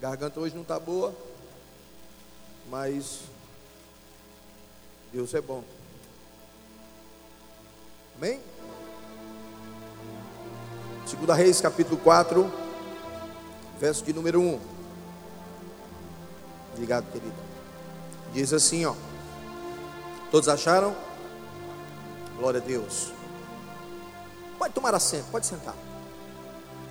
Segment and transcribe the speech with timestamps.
[0.00, 1.14] Garganta hoje não está boa,
[2.70, 3.20] mas
[5.12, 5.62] Deus é bom.
[8.16, 8.40] Amém?
[11.06, 12.50] Segunda Reis, capítulo 4,
[13.78, 14.60] verso de número 1.
[16.72, 17.34] Obrigado, querido.
[18.32, 18.94] Diz assim, ó.
[20.30, 20.96] Todos acharam?
[22.38, 23.12] Glória a Deus.
[24.58, 25.74] Pode tomar assento, pode sentar.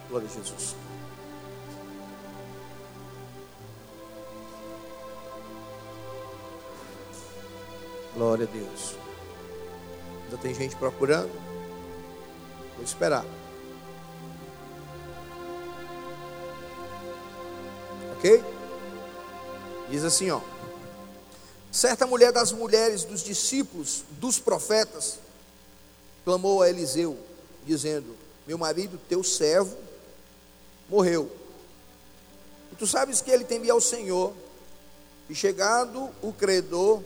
[0.10, 0.76] Glória a Jesus.
[8.20, 8.96] Glória a Deus.
[10.26, 11.32] Ainda tem gente procurando.
[12.76, 13.24] Vou esperar.
[18.18, 18.44] Ok?
[19.90, 20.42] Diz assim, ó.
[21.72, 25.18] Certa mulher das mulheres dos discípulos dos profetas
[26.26, 27.18] clamou a Eliseu,
[27.66, 29.78] dizendo: Meu marido, teu servo,
[30.90, 31.32] morreu.
[32.74, 34.34] E tu sabes que ele temia ao Senhor,
[35.30, 37.02] e chegado o credor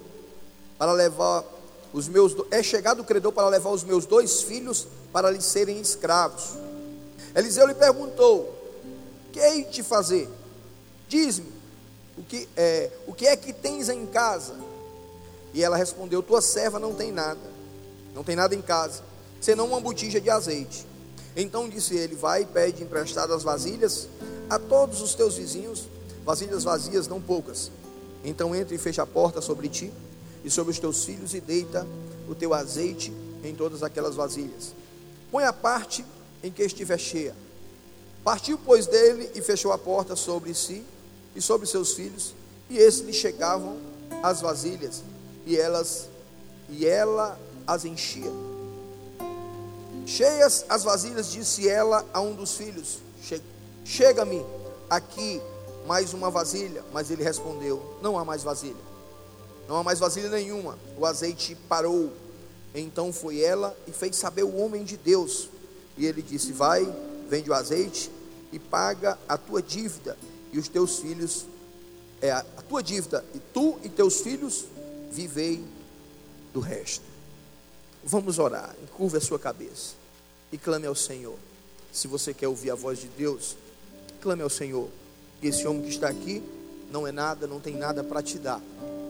[0.77, 1.43] para levar
[1.93, 5.79] os meus é chegado o credor para levar os meus dois filhos para lhe serem
[5.79, 6.55] escravos.
[7.35, 8.53] Eliseu lhe perguntou:
[9.31, 10.27] Que hei de fazer?
[11.07, 11.51] Diz-me,
[12.17, 14.55] o que é, o que é que tens em casa?
[15.53, 17.39] E ela respondeu: Tua serva não tem nada,
[18.15, 19.03] não tem nada em casa,
[19.39, 20.87] senão uma botija de azeite.
[21.35, 24.07] Então disse ele: Vai e pede emprestado as vasilhas
[24.49, 25.87] a todos os teus vizinhos,
[26.25, 27.71] vasilhas vazias, não poucas.
[28.23, 29.93] Então entra e fecha a porta sobre ti
[30.43, 31.87] e sobre os teus filhos, e deita
[32.27, 33.13] o teu azeite
[33.43, 34.73] em todas aquelas vasilhas.
[35.31, 36.05] Põe a parte
[36.43, 37.35] em que estiver cheia.
[38.23, 40.83] Partiu, pois, dele e fechou a porta sobre si
[41.35, 42.33] e sobre seus filhos,
[42.69, 43.77] e esses lhe chegavam
[44.21, 45.03] as vasilhas,
[45.45, 46.07] e elas
[46.69, 48.31] e ela as enchia.
[50.05, 52.99] Cheias as vasilhas, disse ela a um dos filhos:
[53.85, 54.43] Chega-me
[54.89, 55.41] aqui
[55.85, 56.83] mais uma vasilha.
[56.91, 58.92] Mas ele respondeu: Não há mais vasilha.
[59.67, 60.77] Não há mais vasilha nenhuma.
[60.97, 62.11] O azeite parou.
[62.75, 65.49] Então foi ela e fez saber o homem de Deus.
[65.97, 66.85] E ele disse: Vai,
[67.29, 68.11] vende o azeite
[68.51, 70.17] e paga a tua dívida
[70.51, 71.45] e os teus filhos
[72.21, 74.65] é a tua dívida e tu e teus filhos
[75.11, 75.63] vivei
[76.53, 77.03] do resto.
[78.03, 78.75] Vamos orar.
[78.83, 79.95] Encurva a sua cabeça
[80.51, 81.37] e clame ao Senhor.
[81.91, 83.55] Se você quer ouvir a voz de Deus,
[84.21, 84.89] clame ao Senhor.
[85.41, 86.41] Esse homem que está aqui
[86.91, 88.61] não é nada, não tem nada para te dar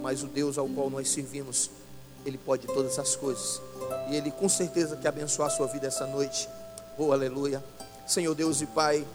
[0.03, 1.71] mas o Deus ao qual nós servimos,
[2.25, 3.61] Ele pode todas as coisas.
[4.11, 6.49] E Ele com certeza quer abençoar a sua vida essa noite.
[6.97, 7.63] Oh, aleluia.
[8.05, 9.07] Senhor Deus e Pai,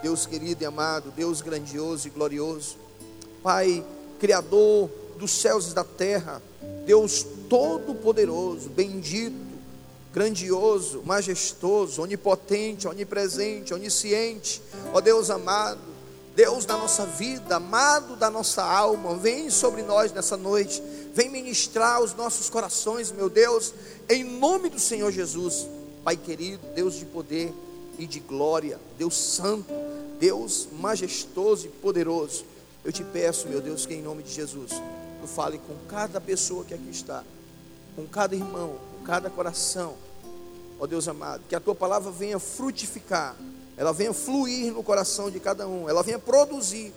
[0.00, 2.76] Deus querido e amado, Deus grandioso e glorioso,
[3.42, 3.84] Pai,
[4.20, 6.40] Criador dos céus e da terra,
[6.86, 9.34] Deus todo-poderoso, bendito,
[10.14, 15.95] grandioso, majestoso, onipotente, onipresente, onisciente, ó Deus amado,
[16.36, 20.82] Deus da nossa vida, amado da nossa alma, vem sobre nós nessa noite,
[21.14, 23.72] vem ministrar os nossos corações, meu Deus,
[24.06, 25.66] em nome do Senhor Jesus,
[26.04, 27.54] Pai querido, Deus de poder
[27.98, 29.72] e de glória, Deus santo,
[30.20, 32.44] Deus majestoso e poderoso.
[32.84, 34.72] Eu te peço, meu Deus, que em nome de Jesus,
[35.22, 37.24] tu fale com cada pessoa que aqui está,
[37.96, 39.94] com cada irmão, com cada coração,
[40.78, 43.34] ó Deus amado, que a tua palavra venha frutificar
[43.76, 46.92] ela venha fluir no coração de cada um, ela venha produzir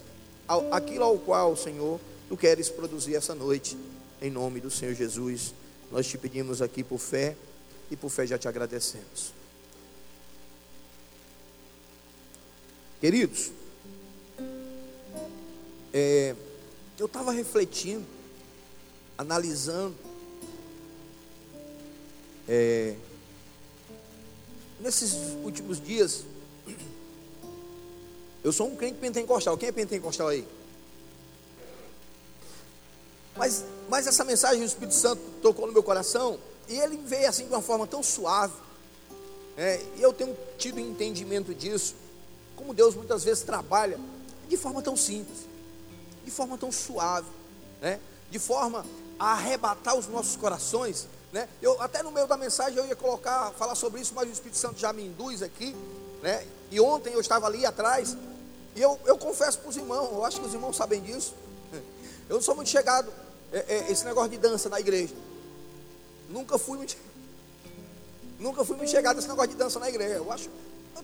[0.72, 3.78] aquilo ao qual, Senhor, tu queres produzir essa noite,
[4.22, 5.54] em nome do Senhor Jesus.
[5.92, 7.36] Nós te pedimos aqui por fé
[7.92, 9.34] e por fé já te agradecemos.
[13.02, 13.52] Queridos,
[15.94, 16.36] é,
[16.98, 18.06] eu estava refletindo,
[19.18, 19.96] analisando,
[22.48, 22.96] é,
[24.80, 25.14] nesses
[25.44, 26.26] últimos dias,
[28.44, 29.58] eu sou um crente pentecostal.
[29.58, 30.48] Quem é pentecostal aí?
[33.36, 37.46] Mas, mas essa mensagem do Espírito Santo tocou no meu coração e ele veio assim
[37.46, 38.54] de uma forma tão suave.
[39.58, 41.96] É, e eu tenho tido entendimento disso.
[42.56, 44.00] Como Deus muitas vezes trabalha
[44.48, 45.48] de forma tão simples,
[46.26, 47.28] de forma tão suave,
[47.82, 48.00] né?
[48.30, 48.86] de forma
[49.18, 51.08] a arrebatar os nossos corações.
[51.32, 51.48] Né?
[51.62, 54.58] Eu, até no meio da mensagem eu ia colocar, falar sobre isso, mas o Espírito
[54.58, 55.76] Santo já me induz aqui.
[56.22, 56.46] Né?
[56.72, 58.16] E ontem eu estava ali atrás,
[58.76, 61.34] e eu, eu confesso para os irmãos, eu acho que os irmãos sabem disso.
[62.30, 63.12] Eu não sou muito chegado,
[63.52, 65.14] é, é, esse negócio de dança na igreja.
[66.30, 66.96] Nunca fui muito,
[68.40, 70.16] nunca fui muito chegado esse negócio de dança na igreja.
[70.16, 70.48] Eu acho,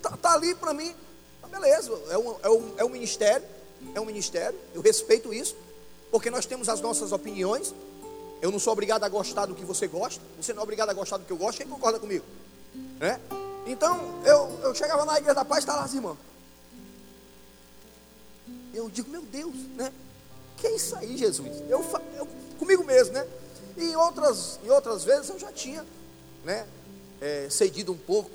[0.01, 0.95] tá, tá ali para mim,
[1.41, 3.45] tá beleza, é um, é, um, é um ministério,
[3.95, 5.55] é um ministério, eu respeito isso,
[6.11, 7.73] porque nós temos as nossas opiniões.
[8.41, 10.93] Eu não sou obrigado a gostar do que você gosta, você não é obrigado a
[10.93, 12.23] gostar do que eu gosto, quem concorda comigo?
[12.99, 13.19] Né?
[13.65, 16.17] Então, eu, eu chegava na igreja da paz e estava lá as irmãs.
[18.73, 19.91] Eu digo, meu Deus, né?
[20.57, 21.49] Que é isso aí, Jesus?
[21.67, 21.83] Eu,
[22.15, 22.27] eu
[22.59, 23.27] comigo mesmo, né?
[23.77, 25.85] E em outras, em outras vezes eu já tinha,
[26.43, 26.67] né?
[27.19, 28.29] É, cedido um pouco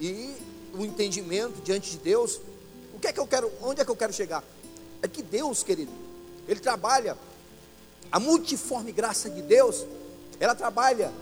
[0.00, 0.36] e
[0.74, 2.40] o entendimento diante de Deus.
[2.94, 3.50] O que é que eu quero?
[3.62, 4.44] Onde é que eu quero chegar?
[5.02, 5.92] É que Deus, querido,
[6.46, 7.16] Ele trabalha
[8.10, 9.86] a multiforme graça de Deus.
[10.40, 11.12] Ela trabalha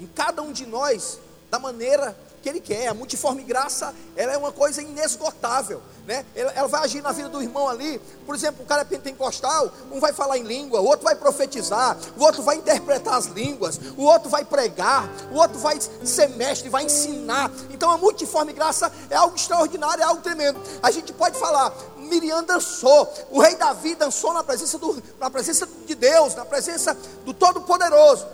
[0.00, 1.18] em cada um de nós
[1.50, 2.16] da maneira
[2.46, 2.86] que Ele quer.
[2.86, 6.24] A multiforme graça, ela é uma coisa inesgotável, né?
[6.32, 8.00] Ela, ela, vai agir na vida do irmão ali.
[8.24, 11.98] Por exemplo, o cara é pentecostal, um vai falar em língua, o outro vai profetizar,
[12.16, 16.68] o outro vai interpretar as línguas, o outro vai pregar, o outro vai ser mestre,
[16.68, 17.50] vai ensinar.
[17.70, 20.60] Então, a multiforme graça é algo extraordinário, é algo tremendo.
[20.80, 25.68] A gente pode falar, Miriam dançou, o rei Davi dançou na presença, do, na presença
[25.84, 28.24] de Deus, na presença do Todo-Poderoso.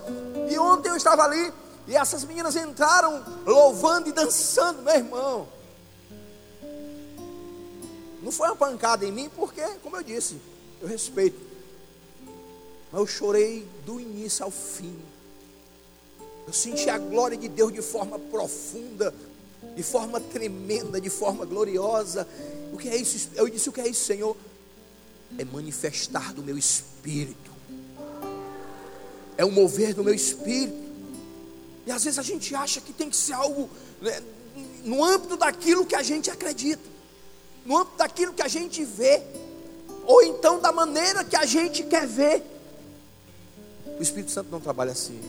[0.50, 5.48] E ontem eu estava ali e essas meninas entraram louvando e dançando, meu irmão.
[8.22, 10.36] Não foi uma pancada em mim, porque, como eu disse,
[10.80, 11.38] eu respeito.
[12.92, 14.96] Mas eu chorei do início ao fim.
[16.46, 19.12] Eu senti a glória de Deus de forma profunda,
[19.74, 22.28] de forma tremenda, de forma gloriosa.
[22.72, 23.30] O que é isso?
[23.34, 24.36] Eu disse: O que é isso, Senhor?
[25.38, 27.50] É manifestar do meu espírito,
[29.36, 30.91] é o mover do meu espírito.
[31.86, 33.68] E às vezes a gente acha que tem que ser algo
[34.00, 34.22] né,
[34.84, 36.82] no âmbito daquilo que a gente acredita,
[37.64, 39.22] no âmbito daquilo que a gente vê,
[40.04, 42.42] ou então da maneira que a gente quer ver.
[43.98, 45.20] O Espírito Santo não trabalha assim.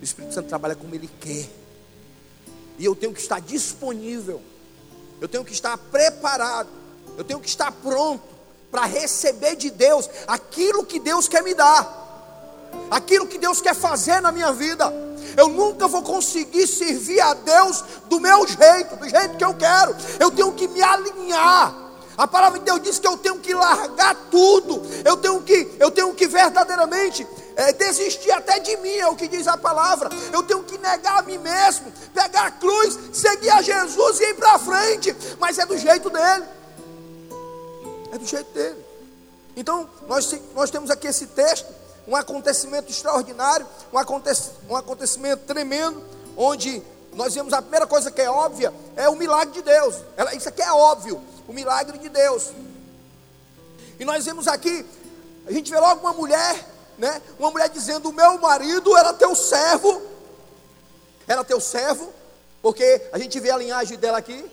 [0.00, 1.48] O Espírito Santo trabalha como Ele quer.
[2.78, 4.40] E eu tenho que estar disponível,
[5.20, 6.70] eu tenho que estar preparado,
[7.18, 8.24] eu tenho que estar pronto
[8.70, 11.99] para receber de Deus aquilo que Deus quer me dar
[12.90, 14.92] aquilo que Deus quer fazer na minha vida.
[15.36, 19.94] Eu nunca vou conseguir servir a Deus do meu jeito, do jeito que eu quero.
[20.18, 21.74] Eu tenho que me alinhar.
[22.18, 24.82] A palavra de Deus diz que eu tenho que largar tudo.
[25.04, 27.26] Eu tenho que, eu tenho que verdadeiramente
[27.56, 30.10] é, desistir até de mim, é o que diz a palavra.
[30.32, 34.34] Eu tenho que negar a mim mesmo, pegar a cruz, seguir a Jesus e ir
[34.34, 35.16] para frente.
[35.38, 36.44] Mas é do jeito dele.
[38.12, 38.84] É do jeito dele.
[39.56, 46.02] Então, nós, nós temos aqui esse texto um acontecimento extraordinário, um, um acontecimento tremendo,
[46.36, 46.82] onde
[47.12, 49.96] nós vemos a primeira coisa que é óbvia é o milagre de Deus.
[50.16, 52.52] Ela, isso aqui é óbvio, o milagre de Deus.
[53.98, 54.86] E nós vemos aqui,
[55.46, 56.66] a gente vê logo uma mulher,
[56.96, 57.20] né?
[57.38, 60.00] Uma mulher dizendo: O meu marido era teu servo,
[61.26, 62.12] era teu servo,
[62.62, 64.50] porque a gente vê a linhagem dela aqui,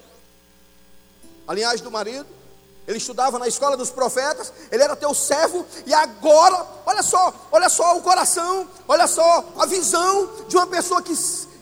[1.48, 2.37] a linhagem do marido.
[2.88, 7.68] Ele estudava na escola dos profetas, ele era teu servo, e agora, olha só, olha
[7.68, 11.14] só o coração, olha só a visão de uma pessoa que,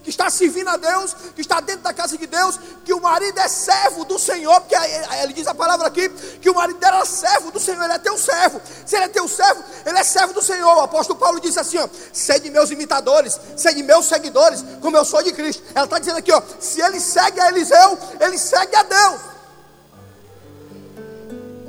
[0.04, 3.40] que está servindo a Deus, que está dentro da casa de Deus, que o marido
[3.40, 4.76] é servo do Senhor, porque
[5.24, 8.20] ele diz a palavra aqui, que o marido era servo do Senhor, ele é teu
[8.20, 8.62] servo.
[8.86, 10.78] Se ele é teu servo, ele é servo do Senhor.
[10.78, 15.24] O apóstolo Paulo disse assim: ó, sede meus imitadores, sede meus seguidores, como eu sou
[15.24, 15.64] de Cristo.
[15.74, 19.35] Ela está dizendo aqui, ó, se ele segue a Eliseu, ele segue a Deus.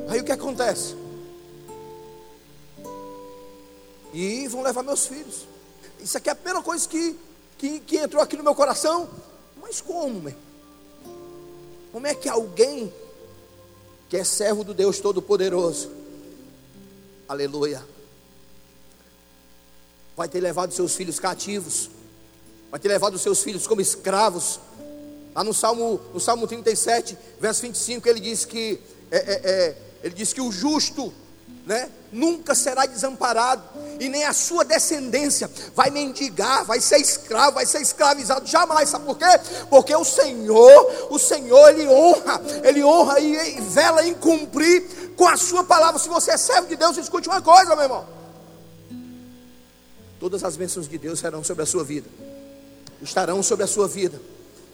[0.09, 0.95] Aí o que acontece?
[4.13, 5.47] E vão levar meus filhos.
[6.01, 7.17] Isso aqui é a primeira coisa que,
[7.59, 9.09] que, que entrou aqui no meu coração.
[9.61, 10.35] Mas como, meu?
[11.93, 12.93] Como é que alguém
[14.09, 15.91] que é servo do Deus Todo-Poderoso,
[17.29, 17.83] aleluia,
[20.17, 21.91] vai ter levado seus filhos cativos,
[22.71, 24.61] vai ter levado seus filhos como escravos.
[25.35, 30.15] Lá no Salmo, no Salmo 37, verso 25, ele diz que é, é, é, ele
[30.15, 31.13] diz que o justo,
[31.67, 33.61] né, nunca será desamparado,
[33.99, 39.05] e nem a sua descendência vai mendigar, vai ser escravo, vai ser escravizado, jamais, sabe
[39.05, 39.25] por quê?
[39.69, 45.37] Porque o Senhor, o Senhor, Ele honra, Ele honra e vela em cumprir com a
[45.37, 45.99] sua palavra.
[45.99, 48.07] Se você é servo de Deus, escute uma coisa, meu irmão:
[50.21, 52.09] todas as bênçãos de Deus serão sobre a sua vida,
[53.03, 54.21] estarão sobre a sua vida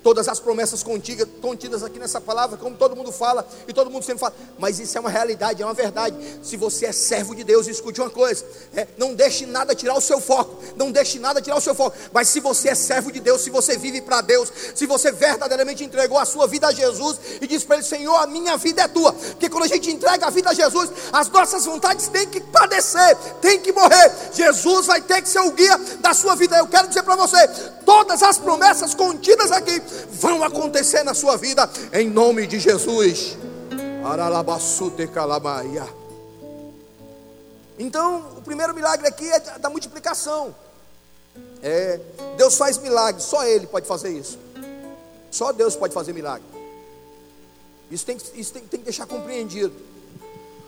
[0.03, 4.05] todas as promessas contidas, contidas aqui nessa palavra, como todo mundo fala e todo mundo
[4.05, 6.17] sempre fala, mas isso é uma realidade, é uma verdade.
[6.43, 8.45] Se você é servo de Deus, escute uma coisa:
[8.75, 11.97] é, não deixe nada tirar o seu foco, não deixe nada tirar o seu foco.
[12.13, 15.85] Mas se você é servo de Deus, se você vive para Deus, se você verdadeiramente
[15.85, 18.89] entregou a sua vida a Jesus e diz para Ele: Senhor, a minha vida é
[18.89, 22.41] tua, porque quando a gente entrega a vida a Jesus, as nossas vontades têm que
[22.41, 24.13] padecer, têm que morrer.
[24.33, 26.57] Jesus vai ter que ser o guia da sua vida.
[26.57, 27.49] Eu quero dizer para você:
[27.85, 29.81] todas as promessas contidas aqui
[30.11, 33.37] vão acontecer na sua vida, em nome de Jesus.
[37.79, 40.55] Então, o primeiro milagre aqui é da multiplicação.
[41.63, 42.01] É,
[42.37, 44.39] Deus faz milagres, só Ele pode fazer isso.
[45.31, 46.47] Só Deus pode fazer milagre.
[47.91, 49.73] Isso tem, isso tem, tem que deixar compreendido.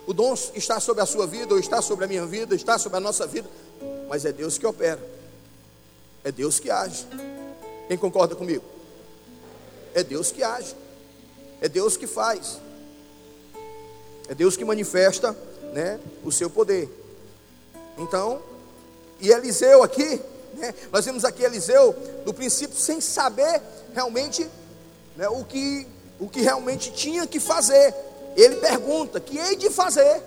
[0.07, 2.99] O dom está sobre a sua vida, ou está sobre a minha vida, está sobre
[2.99, 3.49] a nossa vida,
[4.09, 5.01] mas é Deus que opera,
[6.23, 7.07] é Deus que age.
[7.89, 8.74] Quem concorda comigo?
[9.95, 10.75] É Deus que age,
[11.61, 12.59] é Deus que faz,
[14.29, 15.37] é Deus que manifesta
[15.73, 16.89] né, o seu poder.
[17.99, 18.43] Então,
[19.21, 20.21] e Eliseu aqui,
[20.55, 21.93] né, nós vemos aqui Eliseu,
[22.25, 23.63] do princípio, sem saber
[23.95, 24.49] realmente
[25.17, 25.87] né, o, que,
[26.19, 27.95] o que realmente tinha que fazer.
[28.37, 30.23] Ele pergunta: que hei de fazer?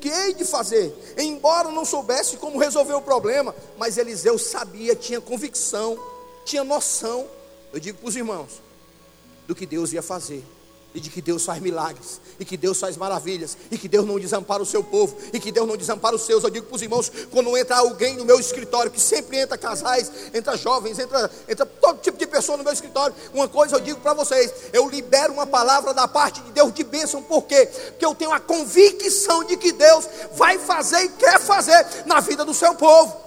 [0.00, 0.94] Que hei de fazer?
[1.16, 5.98] Embora não soubesse como resolver o problema, mas Eliseu sabia, tinha convicção,
[6.44, 7.26] tinha noção.
[7.72, 8.65] Eu digo para os irmãos,
[9.46, 10.44] do que Deus ia fazer
[10.96, 14.18] e de que Deus faz milagres, e que Deus faz maravilhas, e que Deus não
[14.18, 16.42] desampara o seu povo, e que Deus não desampara os seus.
[16.42, 20.10] Eu digo para os irmãos, quando entra alguém no meu escritório, que sempre entra casais,
[20.32, 24.00] entra jovens, entra, entra todo tipo de pessoa no meu escritório, uma coisa eu digo
[24.00, 27.66] para vocês, eu libero uma palavra da parte de Deus de bênção, por quê?
[27.90, 32.42] Porque eu tenho a convicção de que Deus vai fazer e quer fazer na vida
[32.42, 33.25] do seu povo.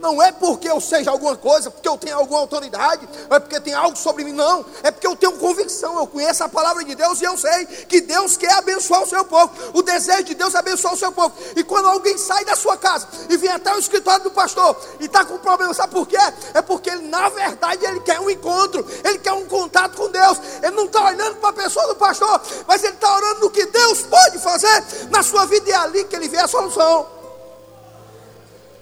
[0.00, 3.74] Não é porque eu seja alguma coisa, porque eu tenho alguma autoridade, é porque tem
[3.74, 4.64] algo sobre mim, não.
[4.82, 8.00] É porque eu tenho convicção, eu conheço a palavra de Deus e eu sei que
[8.00, 9.52] Deus quer abençoar o seu povo.
[9.74, 11.34] O desejo de Deus é abençoar o seu povo.
[11.54, 15.04] E quando alguém sai da sua casa e vem até o escritório do pastor e
[15.04, 16.16] está com problema, sabe por quê?
[16.54, 20.40] É porque ele, na verdade, ele quer um encontro, ele quer um contato com Deus.
[20.62, 23.66] Ele não está olhando para a pessoa do pastor, mas ele está orando no que
[23.66, 27.19] Deus pode fazer na sua vida e é ali que ele vê a solução.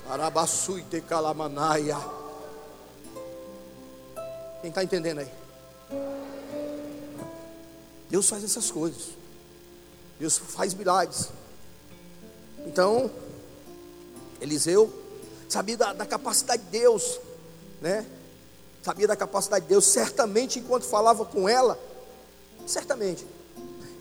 [0.08, 1.96] Arabassuite calamanaia.
[4.60, 5.30] Quem está entendendo aí?
[8.08, 9.10] Deus faz essas coisas.
[10.18, 11.28] Deus faz milagres.
[12.66, 13.10] Então,
[14.40, 14.92] Eliseu
[15.48, 17.20] sabia da, da, capacidade de Deus,
[17.80, 18.04] né?
[18.82, 19.84] Sabia da capacidade de Deus.
[19.84, 21.78] Certamente, enquanto falava com ela,
[22.66, 23.26] certamente,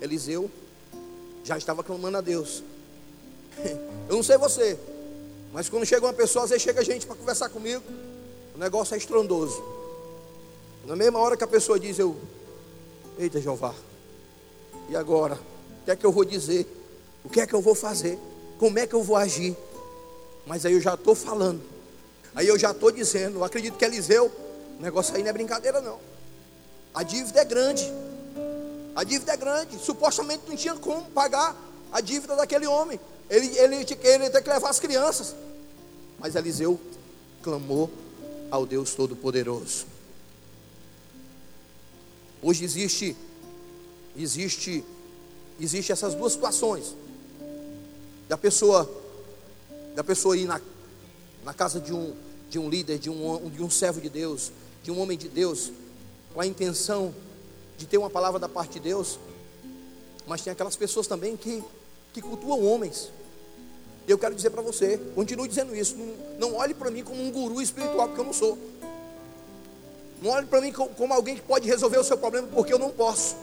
[0.02, 0.50] Eliseu
[1.44, 2.64] já estava clamando a Deus.
[4.10, 4.80] Eu não sei você,
[5.58, 7.82] mas quando chega uma pessoa, às vezes chega gente para conversar comigo,
[8.54, 9.60] o negócio é estrondoso.
[10.86, 12.16] Na mesma hora que a pessoa diz, eu,
[13.18, 13.74] eita Jeová,
[14.88, 15.34] e agora?
[15.34, 16.68] O que é que eu vou dizer?
[17.24, 18.20] O que é que eu vou fazer?
[18.60, 19.58] Como é que eu vou agir?
[20.46, 21.64] Mas aí eu já estou falando,
[22.36, 24.32] aí eu já estou dizendo, acredito que Eliseu,
[24.78, 25.98] o negócio aí não é brincadeira não.
[26.94, 27.92] A dívida é grande.
[28.96, 29.80] A dívida é grande.
[29.80, 31.56] Supostamente não tinha como pagar
[31.92, 33.00] a dívida daquele homem.
[33.30, 35.36] Ele, ele, ele ter que levar as crianças.
[36.20, 36.80] Mas Eliseu
[37.42, 37.90] clamou
[38.50, 39.86] ao Deus Todo-Poderoso.
[42.42, 43.16] Hoje existe,
[44.16, 44.84] existe,
[45.60, 46.96] existe essas duas situações.
[48.30, 48.90] Da pessoa,
[49.96, 50.62] da pessoa ir na,
[51.44, 52.16] na casa de um,
[52.50, 54.52] de um líder, de um, de um servo de Deus,
[54.84, 55.72] de um homem de Deus,
[56.34, 57.14] com a intenção
[57.78, 59.20] de ter uma palavra da parte de Deus.
[60.26, 61.64] Mas tem aquelas pessoas também que
[62.18, 63.12] que cultuam homens.
[64.08, 65.96] Eu quero dizer para você, continue dizendo isso.
[65.98, 68.58] Não, não olhe para mim como um guru espiritual, porque eu não sou.
[70.22, 72.90] Não olhe para mim como, alguém que pode resolver o seu problema, porque eu não
[72.90, 73.36] posso.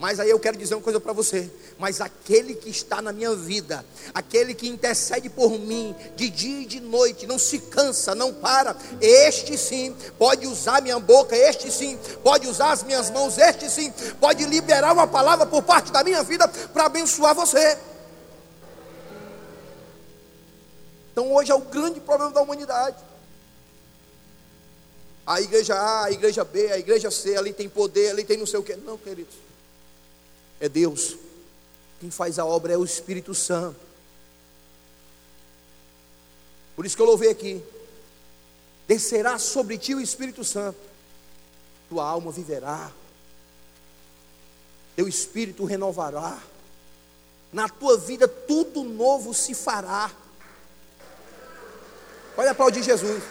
[0.00, 1.48] Mas aí eu quero dizer uma coisa para você.
[1.78, 6.66] Mas aquele que está na minha vida, aquele que intercede por mim de dia e
[6.66, 11.98] de noite, não se cansa, não para, este sim pode usar minha boca, este sim
[12.22, 16.22] pode usar as minhas mãos, este sim pode liberar uma palavra por parte da minha
[16.22, 17.78] vida para abençoar você.
[21.14, 23.02] Então hoje é o grande problema da humanidade.
[25.26, 28.46] A igreja A, a igreja B, a igreja C, ali tem poder, ali tem não
[28.46, 28.76] sei o que.
[28.76, 29.44] Não, queridos
[30.60, 31.16] é Deus.
[32.00, 33.78] Quem faz a obra é o Espírito Santo.
[36.74, 37.62] Por isso que eu louvei aqui.
[38.86, 40.78] Descerá sobre ti o Espírito Santo.
[41.88, 42.90] Tua alma viverá.
[44.96, 46.40] Teu espírito renovará.
[47.52, 50.10] Na tua vida tudo novo se fará.
[52.36, 53.22] Olha aplaudir Jesus.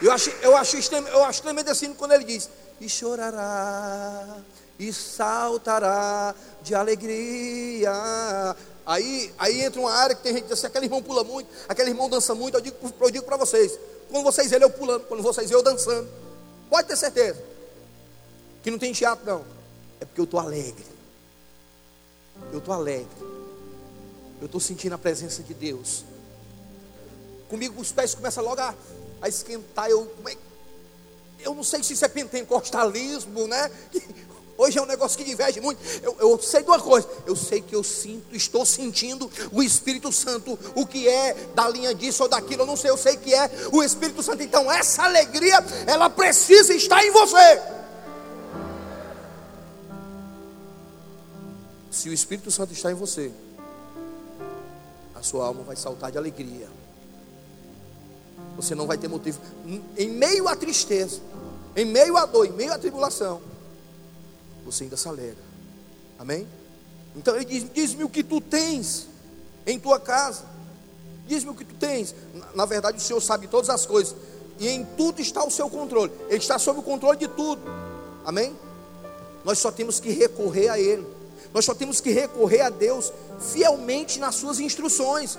[0.00, 2.48] Eu acho, eu acho, eu acho tremendo assim quando ele diz:
[2.80, 4.38] E chorará,
[4.78, 7.92] e saltará de alegria.
[8.84, 11.48] Aí, aí entra uma área que tem gente que diz assim: aquele irmão pula muito,
[11.68, 12.56] aquele irmão dança muito.
[12.56, 13.78] Eu digo, eu digo para vocês:
[14.10, 16.08] quando vocês verem eu pulando, quando vocês eu dançando,
[16.68, 17.42] pode ter certeza
[18.62, 19.44] que não tem teatro, não.
[20.00, 20.84] É porque eu estou alegre.
[22.52, 23.06] Eu estou alegre.
[24.40, 26.04] Eu estou sentindo a presença de Deus.
[27.48, 28.74] Comigo os pés começam logo a
[29.20, 29.88] a esquentar.
[29.88, 30.36] Eu, é
[31.40, 33.70] eu não sei se isso é pentecostalismo, né?
[34.58, 35.78] Hoje é um negócio que diverge muito.
[36.02, 40.10] Eu, eu, sei de uma coisa, eu sei que eu sinto, estou sentindo o Espírito
[40.10, 43.34] Santo, o que é da linha disso ou daquilo, eu não sei, eu sei que
[43.34, 44.42] é o Espírito Santo.
[44.42, 47.62] Então, essa alegria, ela precisa estar em você.
[51.90, 53.30] Se o Espírito Santo está em você,
[55.26, 56.68] sua alma vai saltar de alegria.
[58.56, 59.40] Você não vai ter motivo.
[59.96, 61.20] Em meio à tristeza,
[61.74, 63.42] em meio à dor, em meio à tribulação,
[64.64, 65.44] você ainda se alegra.
[66.18, 66.46] Amém?
[67.14, 69.08] Então ele diz: Diz-me o que tu tens
[69.66, 70.44] em tua casa.
[71.26, 72.14] Diz-me o que tu tens.
[72.54, 74.14] Na, verdade, o Senhor sabe todas as coisas.
[74.58, 76.12] E em tudo está o seu controle.
[76.28, 77.60] Ele está sob o controle de tudo.
[78.24, 78.56] Amém?
[79.44, 81.15] Nós só temos que recorrer a Ele.
[81.56, 83.10] Nós só temos que recorrer a Deus
[83.40, 85.38] fielmente nas suas instruções.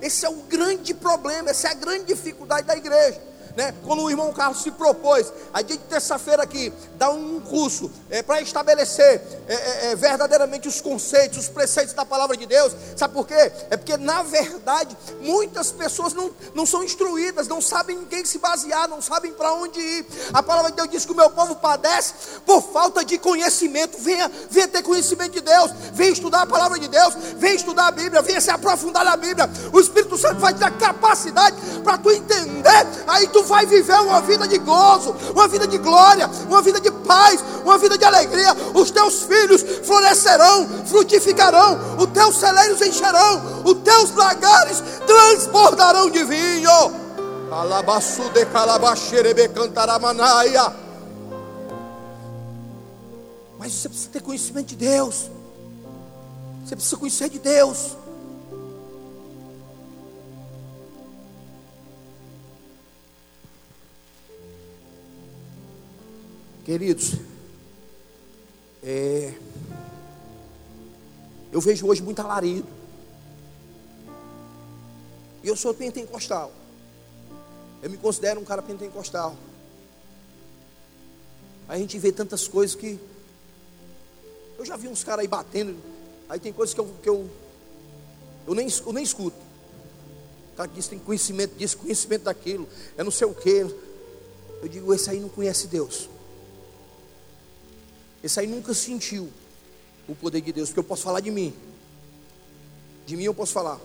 [0.00, 3.20] Esse é o grande problema, essa é a grande dificuldade da igreja
[3.56, 3.74] né?
[3.84, 8.22] Quando o irmão Carlos se propôs, a dia de terça-feira aqui, dar um curso é,
[8.22, 13.14] para estabelecer é, é, é, verdadeiramente os conceitos, os preceitos da palavra de Deus, sabe
[13.14, 13.52] por quê?
[13.70, 18.38] É porque na verdade muitas pessoas não, não são instruídas, não sabem em quem se
[18.38, 20.06] basear, não sabem para onde ir.
[20.32, 22.14] A palavra de Deus diz que o meu povo padece
[22.46, 23.98] por falta de conhecimento.
[23.98, 27.90] Venha, venha ter conhecimento de Deus, venha estudar a palavra de Deus, venha estudar a
[27.90, 29.50] Bíblia, venha se aprofundar na Bíblia.
[29.72, 34.20] O Espírito Santo vai te dar capacidade para tu entender, aí tu vai viver uma
[34.20, 38.54] vida de gozo, uma vida de glória, uma vida de paz, uma vida de alegria.
[38.74, 46.70] Os teus filhos florescerão, frutificarão, os teus celeiros encherão, os teus lagares transbordarão de vinho.
[47.50, 50.72] Alabaçu de calabaxerebe cantaramanaia.
[53.58, 55.30] Mas você precisa ter conhecimento de Deus.
[56.64, 57.96] Você precisa conhecer de Deus.
[66.70, 67.14] Queridos,
[68.80, 69.34] é,
[71.50, 72.68] eu vejo hoje muito alarido.
[75.42, 76.52] E eu sou pentecostal.
[77.82, 79.34] Eu me considero um cara pentecostal.
[81.68, 83.00] A gente vê tantas coisas que.
[84.56, 85.76] Eu já vi uns caras aí batendo.
[86.28, 87.28] Aí tem coisas que eu, que eu,
[88.46, 89.36] eu, nem, eu nem escuto.
[90.52, 92.68] O cara diz tem conhecimento disso, conhecimento daquilo.
[92.96, 93.66] É não sei o quê.
[94.62, 96.08] Eu digo, esse aí não conhece Deus.
[98.22, 99.30] Esse aí nunca sentiu
[100.06, 101.54] o poder de Deus, porque eu posso falar de mim.
[103.06, 103.80] De mim eu posso falar.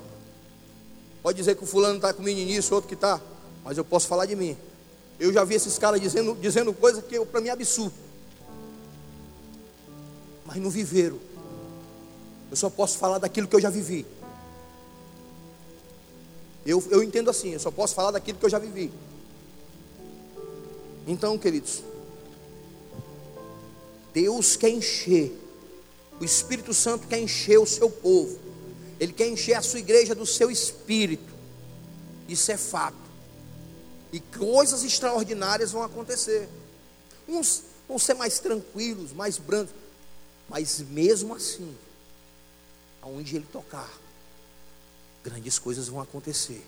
[1.21, 3.19] Pode dizer que o fulano está com meninice, outro que está,
[3.63, 4.56] mas eu posso falar de mim.
[5.19, 7.93] Eu já vi esses caras dizendo, dizendo coisa que para mim é absurdo.
[10.45, 11.17] Mas não viveram.
[12.52, 14.06] Eu só posso falar daquilo que eu já vivi.
[16.65, 18.91] Eu, eu entendo assim, eu só posso falar daquilo que eu já vivi.
[21.08, 21.84] Então, queridos,
[24.15, 25.38] Deus quer encher,
[26.21, 28.39] o Espírito Santo quer encher o seu povo,
[28.97, 31.34] Ele quer encher a sua igreja do seu espírito,
[32.25, 32.95] isso é fato,
[34.13, 36.47] e coisas extraordinárias vão acontecer.
[37.28, 39.73] Uns vão ser mais tranquilos, mais brandos,
[40.47, 41.75] mas mesmo assim,
[43.01, 43.91] aonde Ele tocar,
[45.25, 46.65] grandes coisas vão acontecer.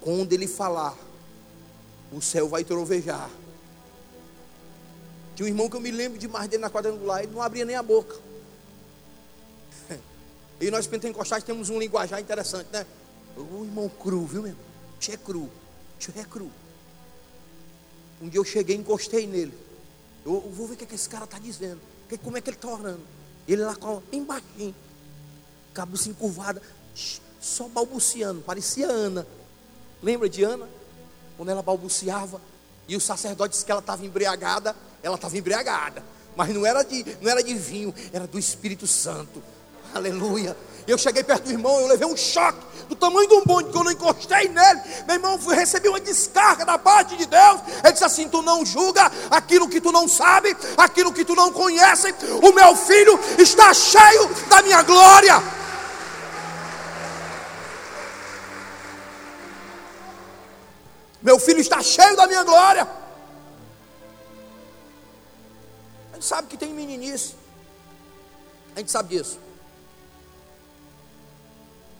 [0.00, 0.96] Quando Ele falar,
[2.10, 3.30] o céu vai trovejar
[5.36, 7.76] tinha um irmão que eu me lembro demais dele na quadrangular, ele não abria nem
[7.76, 8.16] a boca.
[10.58, 12.86] E nós pentecostais temos um linguajar interessante, né?
[13.36, 14.58] O irmão cru, viu mesmo?
[14.98, 15.50] Tio é cru.
[15.98, 16.50] Tio é cru.
[18.22, 19.52] Um dia eu cheguei e encostei nele.
[20.24, 21.78] Eu, eu vou ver o que, é que esse cara está dizendo.
[22.08, 23.02] Que, como é que ele está orando.
[23.46, 24.74] Ele lá com bem baixinho.
[25.74, 26.62] Cabeça encurvada.
[27.38, 28.40] Só balbuciando.
[28.40, 29.26] Parecia Ana.
[30.02, 30.66] Lembra de Ana?
[31.36, 32.40] Quando ela balbuciava.
[32.88, 34.74] E o sacerdote disse que ela estava embriagada.
[35.06, 36.02] Ela estava embriagada,
[36.34, 39.40] mas não era, de, não era de vinho, era do Espírito Santo.
[39.94, 40.56] Aleluia.
[40.84, 43.76] Eu cheguei perto do irmão, eu levei um choque do tamanho de um bonde, que
[43.76, 44.80] eu não encostei nele.
[45.06, 47.60] Meu irmão, fui receber uma descarga da parte de Deus.
[47.84, 51.52] Ele disse assim: Tu não julga aquilo que tu não sabe, aquilo que tu não
[51.52, 52.12] conhece.
[52.42, 55.40] O meu filho está cheio da minha glória.
[61.22, 63.05] Meu filho está cheio da minha glória.
[66.16, 67.34] A gente sabe que tem meninice.
[68.74, 69.38] A gente sabe disso.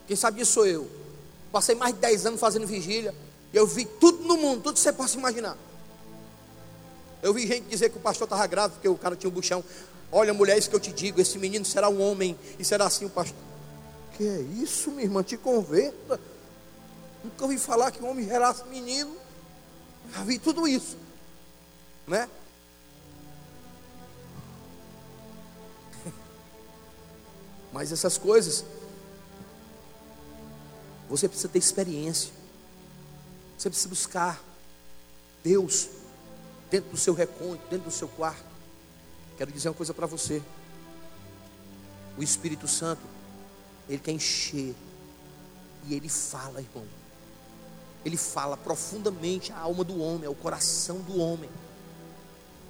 [0.06, 0.90] Quem sabe disso sou eu.
[1.52, 3.14] Passei mais de 10 anos fazendo vigília.
[3.52, 5.54] E eu vi tudo no mundo, tudo que você possa imaginar.
[7.22, 9.62] Eu vi gente dizer que o pastor estava grávido, porque o cara tinha um buchão.
[10.10, 13.04] Olha, mulher, isso que eu te digo: esse menino será um homem e será assim
[13.04, 13.36] o pastor.
[14.16, 15.22] Que é isso, minha irmã?
[15.22, 16.18] Te converta.
[17.22, 19.14] Nunca ouvi falar que um homem gerasse menino.
[20.14, 20.96] Já vi tudo isso,
[22.06, 22.26] né?
[27.76, 28.64] Mas essas coisas,
[31.10, 32.32] você precisa ter experiência.
[33.58, 34.42] Você precisa buscar
[35.44, 35.90] Deus
[36.70, 38.46] dentro do seu recôndito, dentro do seu quarto.
[39.36, 40.42] Quero dizer uma coisa para você.
[42.16, 43.02] O Espírito Santo,
[43.90, 44.74] ele quer encher.
[45.86, 46.86] E ele fala, irmão.
[48.06, 51.50] Ele fala profundamente a alma do homem, ao coração do homem.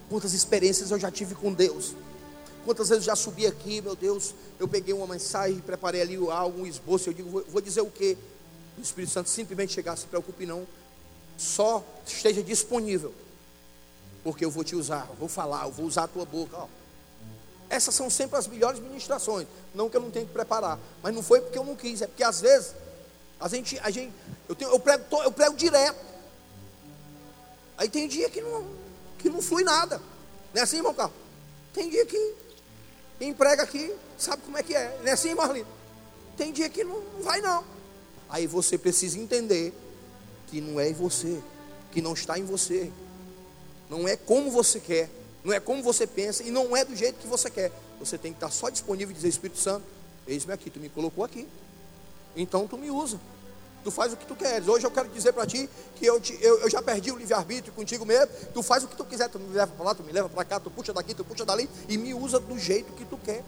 [0.09, 1.95] Quantas experiências eu já tive com Deus.
[2.67, 6.63] Quantas vezes eu já subi aqui, meu Deus, eu peguei uma mensagem, preparei ali algo,
[6.63, 8.19] um esboço, eu digo, vou, vou dizer o quê?
[8.77, 10.67] O Espírito Santo simplesmente chegar, se preocupe não,
[11.39, 13.15] só esteja disponível,
[14.25, 16.57] porque eu vou te usar, eu vou falar, eu vou usar a tua boca.
[16.57, 16.67] Ó.
[17.71, 19.47] Essas são sempre as melhores ministrações.
[19.73, 22.09] Não que eu não tenha que preparar, mas não foi porque eu não quis, é
[22.09, 22.75] porque às vezes
[23.39, 24.13] a gente, a gente,
[24.49, 26.05] eu, tenho, eu, prego, eu prego direto.
[27.79, 28.67] Aí tem dia que não,
[29.21, 30.03] que não flui nada.
[30.53, 31.17] Não é assim, irmão Carlos?
[31.73, 32.46] Tem dia que
[33.19, 34.99] quem prega aqui sabe como é que é.
[35.01, 35.67] Não é assim, Marlene?
[36.37, 37.65] Tem dia que não vai não.
[38.29, 39.73] Aí você precisa entender
[40.49, 41.41] que não é em você,
[41.93, 42.91] que não está em você.
[43.89, 45.09] Não é como você quer,
[45.45, 47.73] não é como você pensa e não é do jeito que você quer.
[48.01, 49.85] Você tem que estar só disponível e dizer, Espírito Santo,
[50.27, 51.47] eis-me aqui, tu me colocou aqui.
[52.35, 53.19] Então tu me usa.
[53.87, 54.67] Tu faz o que tu queres.
[54.67, 57.73] Hoje eu quero dizer para ti que eu, te, eu, eu, já perdi o livre-arbítrio
[57.73, 58.27] contigo mesmo.
[58.53, 59.29] Tu faz o que tu quiser.
[59.29, 61.45] Tu me leva para lá, tu me leva para cá, tu puxa daqui, tu puxa
[61.45, 63.45] dali e me usa do jeito que tu quer.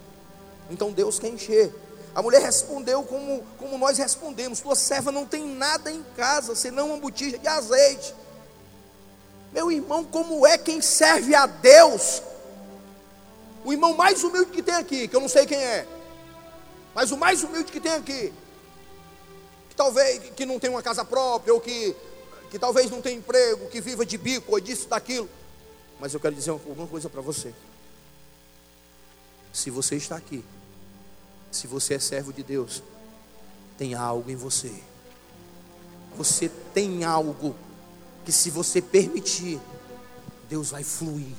[0.71, 1.75] Então Deus quer encher.
[2.15, 6.91] A mulher respondeu como, como nós respondemos: Tua serva não tem nada em casa senão
[6.91, 8.15] uma botija de azeite.
[9.53, 12.23] Meu irmão, como é quem serve a Deus?
[13.65, 15.85] O irmão mais humilde que tem aqui, que eu não sei quem é,
[16.95, 18.33] mas o mais humilde que tem aqui,
[19.79, 21.95] talvez que não tem uma casa própria, ou que,
[22.51, 25.31] que talvez não tenha emprego, que viva de bico, ou disso, daquilo.
[26.01, 27.55] Mas eu quero dizer uma coisa para você.
[29.53, 30.45] Se você está aqui,
[31.51, 32.83] se você é servo de Deus,
[33.79, 34.73] tem algo em você.
[36.17, 37.55] Você tem algo
[38.25, 39.61] que, se você permitir,
[40.51, 41.35] Deus vai fluir.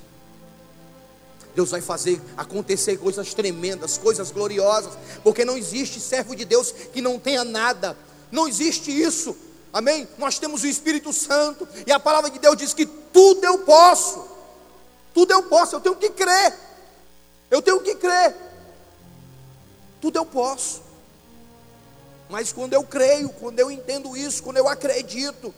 [1.53, 7.01] Deus vai fazer acontecer coisas tremendas, coisas gloriosas, porque não existe servo de Deus que
[7.01, 7.97] não tenha nada.
[8.31, 9.35] Não existe isso.
[9.71, 10.07] Amém?
[10.17, 14.27] Nós temos o Espírito Santo e a palavra de Deus diz que tudo eu posso.
[15.13, 16.53] Tudo eu posso, eu tenho que crer.
[17.49, 18.35] Eu tenho que crer.
[20.01, 20.81] Tudo eu posso.
[22.29, 25.53] Mas quando eu creio, quando eu entendo isso, quando eu acredito,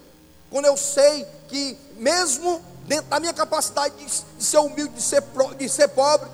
[0.49, 5.23] quando eu sei que mesmo dentro da minha capacidade de, ser humilde, de ser,
[5.57, 6.29] de ser pobre,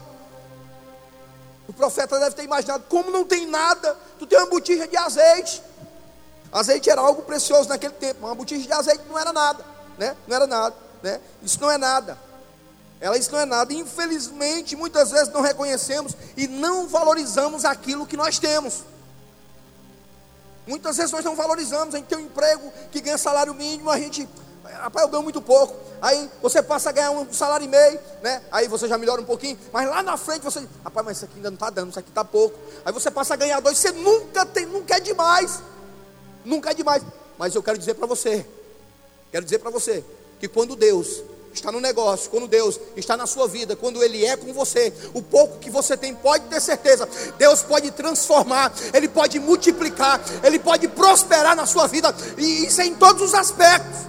[1.67, 5.61] o profeta deve ter imaginado, como não tem nada, tu tem uma botija de azeite.
[6.51, 8.25] Azeite era algo precioso naquele tempo.
[8.25, 9.63] Uma botija de azeite não era nada,
[9.97, 10.15] né?
[10.27, 11.19] Não era nada, né?
[11.43, 12.17] Isso não é nada.
[12.99, 13.73] Ela isso não é nada.
[13.73, 18.83] Infelizmente, muitas vezes não reconhecemos e não valorizamos aquilo que nós temos.
[20.65, 21.93] Muitas vezes nós não valorizamos.
[21.93, 24.27] A gente tem um emprego que ganha salário mínimo, a gente,
[24.63, 25.75] rapaz, eu ganho muito pouco.
[26.01, 28.41] Aí você passa a ganhar um salário e meio, né?
[28.51, 31.35] Aí você já melhora um pouquinho, mas lá na frente você, rapaz, mas isso aqui
[31.35, 32.57] ainda não está dando, isso aqui está pouco.
[32.83, 35.61] Aí você passa a ganhar dois, você nunca tem, nunca é demais
[36.47, 37.03] nunca é demais.
[37.37, 38.45] Mas eu quero dizer para você,
[39.31, 40.03] quero dizer para você,
[40.39, 41.21] que quando Deus
[41.53, 45.21] está no negócio, quando Deus está na sua vida, quando Ele é com você, o
[45.21, 47.07] pouco que você tem, pode ter certeza,
[47.37, 52.85] Deus pode transformar, Ele pode multiplicar, Ele pode prosperar na sua vida, e isso é
[52.85, 54.07] em todos os aspectos.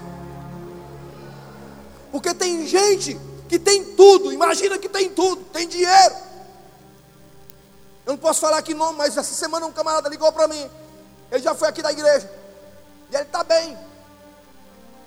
[2.13, 6.15] Porque tem gente que tem tudo, imagina que tem tudo, tem dinheiro.
[8.07, 10.71] Eu não posso falar aqui nome, mas essa semana um camarada ligou para mim.
[11.31, 12.31] Ele já foi aqui da igreja.
[13.11, 13.77] E ele está bem.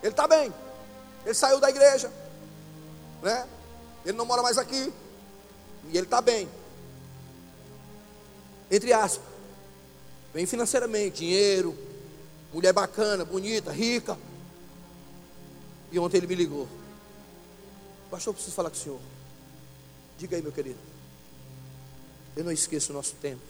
[0.01, 0.53] Ele está bem.
[1.25, 2.11] Ele saiu da igreja.
[3.21, 3.47] Né?
[4.05, 4.91] Ele não mora mais aqui.
[5.89, 6.47] E ele está bem.
[8.69, 9.31] Entre aspas.
[10.33, 11.77] Bem financeiramente, dinheiro,
[12.53, 14.17] mulher bacana, bonita, rica.
[15.91, 16.67] E ontem ele me ligou.
[18.09, 18.99] Pastor, eu preciso falar com o senhor.
[20.17, 20.79] Diga aí, meu querido.
[22.35, 23.41] Eu não esqueço o nosso tempo.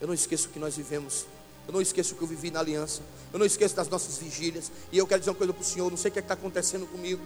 [0.00, 1.26] Eu não esqueço o que nós vivemos
[1.66, 3.02] eu não esqueço o que eu vivi na aliança.
[3.32, 4.70] Eu não esqueço das nossas vigílias.
[4.92, 6.34] E eu quero dizer uma coisa para o Senhor: não sei o que é está
[6.34, 7.22] acontecendo comigo.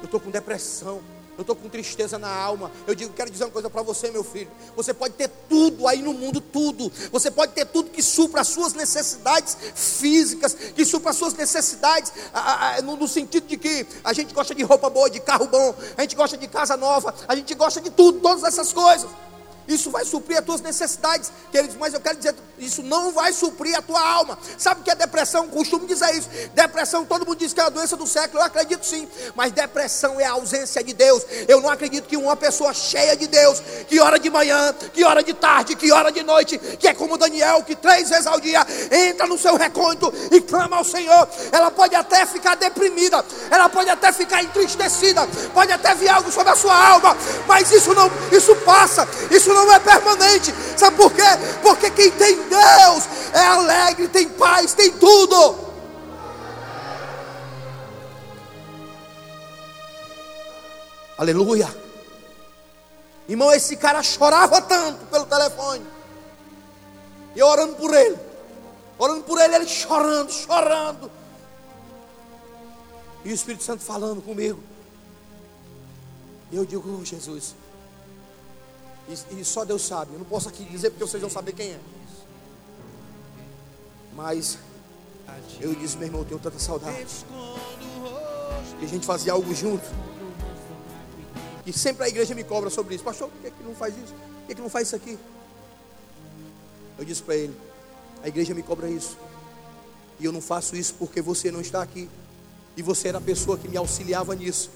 [0.00, 1.02] Eu estou com depressão.
[1.36, 2.70] Eu estou com tristeza na alma.
[2.86, 4.50] Eu digo, quero dizer uma coisa para você, meu filho.
[4.76, 6.92] Você pode ter tudo aí no mundo, tudo.
[7.10, 12.12] Você pode ter tudo que supra as suas necessidades físicas, que supra as suas necessidades,
[12.84, 16.14] no, sentido de que a gente gosta de roupa boa, de carro bom, a gente
[16.14, 19.10] gosta de casa nova, a gente gosta de tudo, todas essas coisas.
[19.66, 21.76] Isso vai suprir as tuas necessidades, queridos.
[21.76, 24.38] Mas eu quero dizer Isso não vai suprir a tua alma.
[24.58, 25.48] Sabe o que é depressão?
[25.48, 26.28] Costumo dizer isso.
[26.54, 28.40] Depressão, todo mundo diz que é a doença do século.
[28.40, 29.08] Eu acredito sim.
[29.34, 31.24] Mas depressão é a ausência de Deus.
[31.48, 35.22] Eu não acredito que uma pessoa cheia de Deus, que hora de manhã, que hora
[35.22, 38.66] de tarde, que hora de noite, que é como Daniel, que três vezes ao dia
[38.90, 41.28] entra no seu recôndito e clama ao Senhor.
[41.52, 46.52] Ela pode até ficar deprimida, ela pode até ficar entristecida, pode até vir algo sobre
[46.52, 50.54] a sua alma, mas isso não, isso passa, isso não é permanente.
[50.76, 51.22] Sabe por quê?
[51.62, 55.64] Porque quem tem Deus é alegre, tem paz, tem tudo.
[61.16, 61.74] Aleluia.
[63.28, 65.86] Irmão, esse cara chorava tanto pelo telefone.
[67.34, 68.18] E eu orando por ele.
[68.98, 71.10] Orando por ele, ele chorando, chorando.
[73.24, 74.60] E o Espírito Santo falando comigo.
[76.52, 77.54] E eu digo, oh, Jesus.
[79.08, 80.12] E, e, só Deus sabe.
[80.12, 81.80] Eu não posso aqui dizer porque vocês vão saber quem é.
[84.14, 84.58] Mas
[85.60, 87.06] eu disse, meu irmão, eu tenho tanta saudade.
[88.78, 89.84] Que a gente fazia algo junto.
[91.66, 93.04] E sempre a igreja me cobra sobre isso.
[93.04, 94.12] Pastor, por que, é que não faz isso?
[94.12, 95.18] Por que, é que não faz isso aqui?
[96.98, 97.54] Eu disse para ele:
[98.22, 99.16] a igreja me cobra isso.
[100.20, 102.08] E eu não faço isso porque você não está aqui.
[102.76, 104.70] E você era a pessoa que me auxiliava nisso.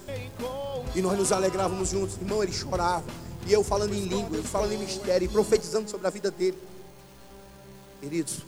[0.95, 2.17] E nós nos alegrávamos juntos.
[2.17, 3.05] Irmão, ele chorava.
[3.49, 6.55] E eu falando em língua, ele falando em mistério, e profetizando sobre a vida dele.
[7.99, 8.43] Queridos,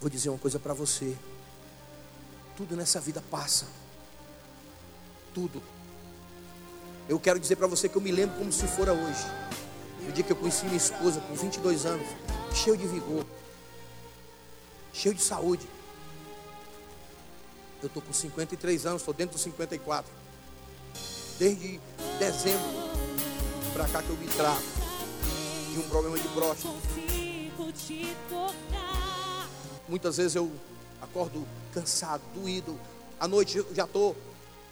[0.00, 1.16] vou dizer uma coisa para você.
[2.56, 3.66] Tudo nessa vida passa.
[5.34, 5.60] Tudo.
[7.08, 9.26] Eu quero dizer para você que eu me lembro como se fora hoje.
[10.08, 12.06] O dia que eu conheci minha esposa com 22 anos,
[12.54, 13.26] cheio de vigor,
[14.92, 15.68] cheio de saúde.
[17.82, 20.19] Eu estou com 53 anos, estou dentro dos 54.
[21.40, 21.80] Desde
[22.18, 22.68] dezembro
[23.72, 24.62] para cá que eu me trato
[25.72, 26.74] de um problema de próstata.
[29.88, 30.52] Muitas vezes eu
[31.00, 32.78] acordo cansado, doído.
[33.18, 34.14] À noite eu já estou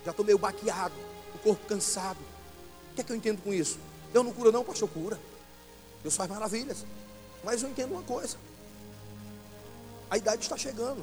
[0.04, 0.92] já tô meio baqueado,
[1.35, 2.18] o corpo cansado.
[2.92, 3.78] O que é que eu entendo com isso?
[4.12, 5.18] Deus não cura, não, pastor, cura.
[6.02, 6.85] Deus faz maravilhas.
[7.42, 8.37] Mas eu entendo uma coisa:
[10.11, 11.02] a idade está chegando,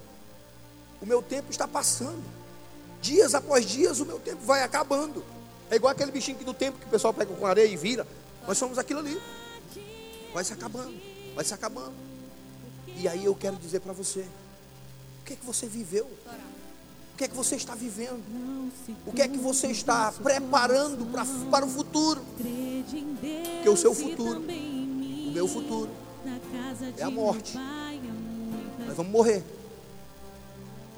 [1.01, 2.23] o meu tempo está passando.
[3.01, 5.33] Dias após dias, o meu tempo vai acabando.
[5.69, 8.05] É igual aquele bichinho do tempo que o pessoal pega com areia e vira.
[8.47, 9.19] Nós somos aquilo ali.
[10.33, 10.93] Vai se acabando,
[11.33, 11.93] vai se acabando.
[12.97, 14.21] E aí eu quero dizer para você:
[15.21, 16.05] o que é que você viveu?
[16.05, 18.21] O que é que você está vivendo?
[19.05, 22.21] O que é que você está preparando pra, para o futuro?
[23.55, 25.89] Porque o seu futuro, o meu futuro,
[26.97, 27.57] é a morte.
[28.85, 29.43] Nós vamos morrer.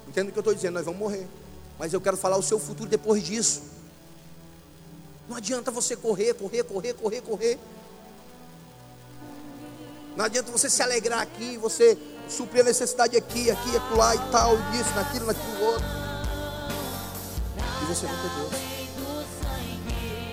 [0.08, 0.74] Entende o que eu estou dizendo?
[0.74, 1.28] Nós vamos morrer.
[1.78, 3.62] Mas eu quero falar o seu futuro depois disso.
[5.30, 7.60] Não adianta você correr, correr, correr, correr, correr.
[10.16, 14.56] Não adianta você se alegrar aqui, você suprir a necessidade aqui, aqui, acolá e tal,
[14.74, 16.08] isso, naquilo, naquilo outro
[17.88, 18.52] você não ter Deus.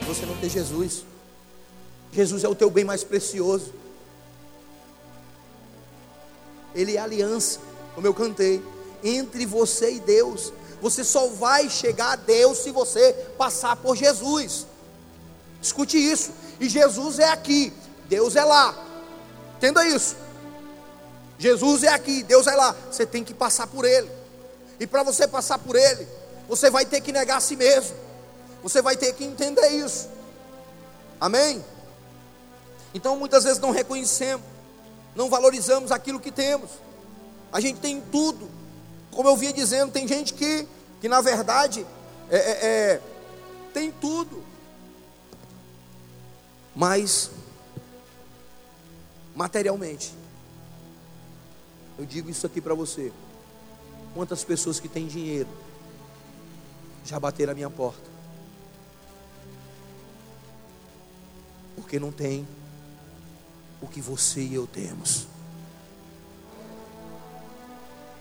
[0.09, 1.05] Você não ter Jesus.
[2.13, 3.73] Jesus é o teu bem mais precioso.
[6.75, 7.61] Ele é aliança,
[7.95, 8.61] como eu cantei,
[9.05, 10.53] entre você e Deus.
[10.83, 14.67] Você só vai chegar a Deus se você passar por Jesus.
[15.65, 16.31] Escute isso.
[16.61, 17.73] E Jesus é aqui,
[18.07, 18.77] Deus é lá.
[19.57, 20.15] Entenda isso.
[21.39, 22.77] Jesus é aqui, Deus é lá.
[22.91, 24.11] Você tem que passar por Ele.
[24.79, 26.07] E para você passar por Ele,
[26.47, 27.97] você vai ter que negar a si mesmo.
[28.63, 30.11] Você vai ter que entender isso.
[31.19, 31.65] Amém?
[32.93, 34.45] Então muitas vezes não reconhecemos,
[35.17, 36.71] não valorizamos aquilo que temos.
[37.51, 38.51] A gente tem tudo.
[39.11, 40.69] Como eu vinha dizendo, tem gente que,
[41.01, 41.87] que na verdade
[42.31, 43.01] é, é, é,
[43.73, 44.45] tem tudo.
[46.75, 47.31] Mas
[49.35, 50.13] materialmente,
[51.99, 53.13] eu digo isso aqui para você.
[54.15, 55.49] Quantas pessoas que têm dinheiro
[57.05, 58.11] já bateram a minha porta.
[61.77, 62.49] Porque não tem
[63.81, 65.27] o que você e eu temos.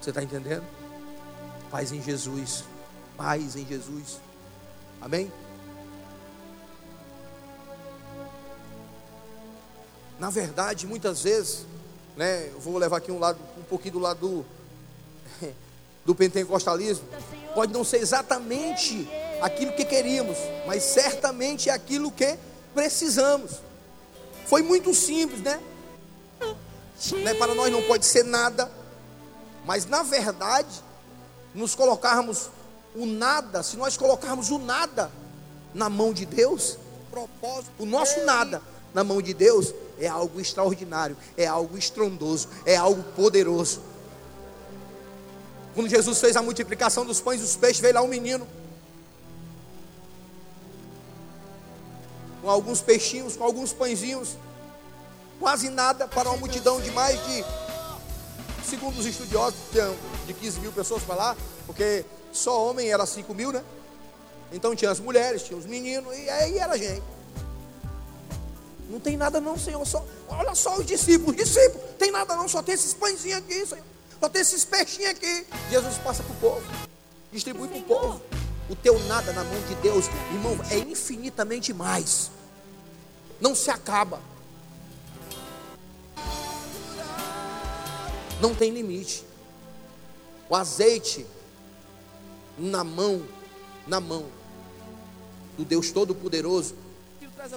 [0.01, 0.65] Você está entendendo?
[1.71, 2.65] Paz em Jesus.
[3.15, 4.19] Paz em Jesus.
[5.01, 5.31] Amém?
[10.19, 11.65] Na verdade, muitas vezes,
[12.15, 14.45] né, eu vou levar aqui um lado, um pouquinho do lado do,
[16.05, 17.07] do pentecostalismo
[17.53, 19.07] pode não ser exatamente
[19.41, 22.37] aquilo que queríamos, mas certamente é aquilo que
[22.73, 23.51] precisamos.
[24.45, 25.59] Foi muito simples, né?
[27.23, 27.33] né?
[27.35, 28.71] Para nós não pode ser nada,
[29.65, 30.83] mas na verdade,
[31.53, 32.49] nos colocarmos
[32.95, 35.11] o nada, se nós colocarmos o nada
[35.73, 36.77] na mão de Deus,
[37.09, 38.61] propósito, o nosso nada
[38.93, 43.81] na mão de Deus, é algo extraordinário, é algo estrondoso, é algo poderoso.
[45.73, 48.47] Quando Jesus fez a multiplicação dos pães e dos peixes, veio lá um menino.
[52.41, 54.37] Com alguns peixinhos, com alguns pãezinhos.
[55.39, 57.43] Quase nada para uma multidão de mais de,
[58.69, 59.59] segundo os estudiosos,
[60.25, 63.63] de 15 mil pessoas para lá, porque só homem era 5 mil, né?
[64.51, 67.03] Então tinha as mulheres, tinha os meninos, e aí era gente.
[68.93, 69.83] Não tem nada não, Senhor.
[69.87, 73.83] Só, olha só os discípulos, discípulos, tem nada não, só tem esses pãezinhos aqui, Senhor.
[74.19, 75.47] Só tem esses peixinhos aqui.
[75.71, 76.63] Jesus passa para o povo.
[77.31, 78.21] Distribui para o povo.
[78.69, 82.29] O teu nada na mão de Deus, irmão, é infinitamente mais.
[83.41, 84.21] Não se acaba.
[88.39, 89.25] Não tem limite.
[90.47, 91.25] O azeite
[92.59, 93.27] na mão,
[93.87, 94.27] na mão
[95.57, 96.82] do Deus Todo-Poderoso,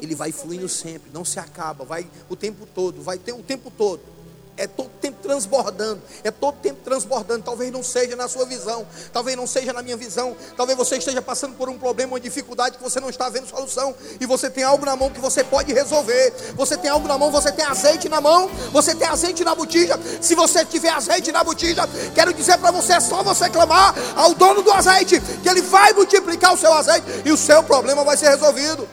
[0.01, 3.71] ele vai fluindo sempre, não se acaba, vai o tempo todo, vai ter o tempo
[3.71, 4.17] todo
[4.57, 7.43] é todo tempo transbordando, é todo tempo transbordando.
[7.43, 11.21] Talvez não seja na sua visão, talvez não seja na minha visão, talvez você esteja
[11.21, 14.65] passando por um problema, uma dificuldade que você não está vendo solução, e você tem
[14.65, 16.33] algo na mão que você pode resolver.
[16.55, 19.99] Você tem algo na mão, você tem azeite na mão, você tem azeite na botija.
[20.21, 24.35] Se você tiver azeite na botija, quero dizer para você: é só você clamar ao
[24.35, 28.17] dono do azeite, que ele vai multiplicar o seu azeite e o seu problema vai
[28.17, 28.89] ser resolvido.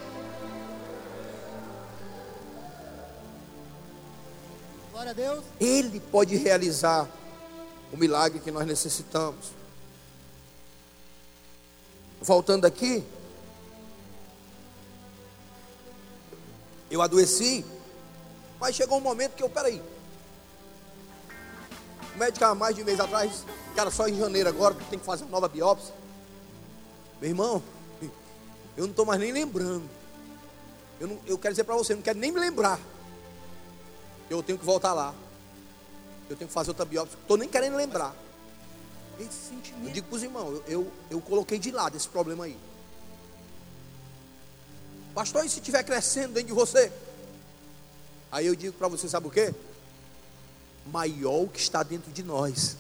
[5.09, 5.43] A Deus.
[5.59, 7.09] Ele pode realizar
[7.91, 9.51] o milagre que nós necessitamos.
[12.21, 13.03] Voltando aqui,
[16.89, 17.65] eu adoeci,
[18.59, 19.81] mas chegou um momento que eu, peraí,
[22.15, 23.43] o médico há mais de um mês atrás,
[23.75, 25.93] cara, só em janeiro agora tem que fazer uma nova biópsia.
[27.19, 27.63] Meu irmão,
[28.77, 29.89] eu não estou mais nem lembrando.
[30.99, 32.79] Eu, não, eu quero dizer para você, não quero nem me lembrar
[34.29, 35.13] eu tenho que voltar lá.
[36.29, 37.17] Eu tenho que fazer outra biópsia.
[37.21, 38.15] Estou nem querendo lembrar.
[39.19, 42.57] Eu digo para os irmãos, eu, eu, eu, coloquei de lado esse problema aí.
[45.13, 46.91] Pastor, e se estiver crescendo dentro de você?
[48.31, 49.53] Aí eu digo para você, sabe o quê?
[50.91, 52.75] Maior o que está dentro de nós.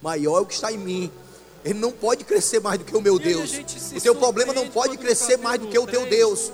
[0.00, 1.12] Maior o que está em mim.
[1.62, 3.52] Ele não pode crescer mais do que o meu Deus.
[3.94, 6.50] O teu problema não pode crescer mais do que o teu Deus.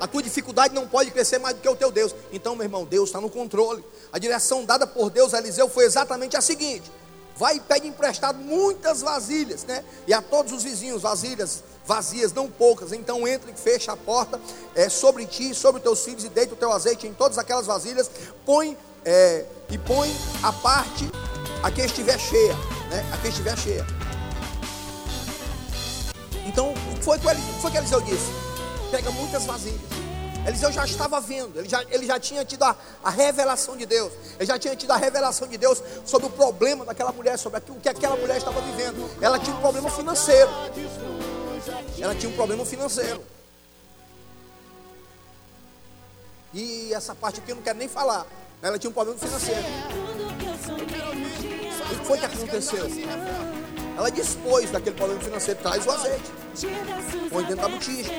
[0.00, 2.14] A tua dificuldade não pode crescer mais do que o teu Deus.
[2.32, 3.84] Então, meu irmão, Deus está no controle.
[4.12, 6.90] A direção dada por Deus a Eliseu foi exatamente a seguinte:
[7.36, 9.84] vai e pede emprestado muitas vasilhas, né?
[10.06, 12.92] E a todos os vizinhos, vasilhas vazias, não poucas.
[12.92, 14.40] Então entra e fecha a porta
[14.74, 18.10] é, sobre ti, sobre teus filhos, e deita o teu azeite em todas aquelas vasilhas.
[18.46, 21.10] Põe é, e põe a parte
[21.62, 22.54] a que estiver cheia,
[22.90, 23.10] né?
[23.12, 23.86] A que estiver cheia.
[26.46, 27.26] Então, o que foi que,
[27.60, 28.49] foi que Eliseu disse?
[28.90, 29.80] Pega muitas vasilhas.
[30.46, 32.74] Eliseu já estava vendo, ele já, ele já tinha tido a,
[33.04, 36.84] a, revelação de Deus, ele já tinha tido a revelação de Deus sobre o problema
[36.84, 39.08] daquela mulher, sobre aquilo, o que aquela mulher estava vivendo.
[39.20, 40.50] Ela tinha um problema financeiro.
[42.00, 43.22] Ela tinha um problema financeiro.
[46.54, 48.26] E essa parte aqui eu não quero nem falar.
[48.62, 49.62] Ela tinha um problema financeiro.
[51.84, 52.88] O que foi que aconteceu?
[54.00, 56.24] Ela dispôs daquele problema financeiro, traz o azeite,
[57.28, 58.10] põe dentro da botija,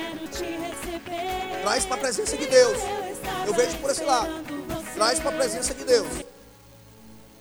[1.60, 2.78] traz para a presença de Deus.
[3.44, 4.30] Eu vejo por esse lado,
[4.94, 6.06] traz para a presença de Deus.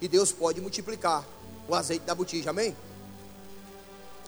[0.01, 1.23] E Deus pode multiplicar
[1.67, 2.75] o azeite da botija, amém?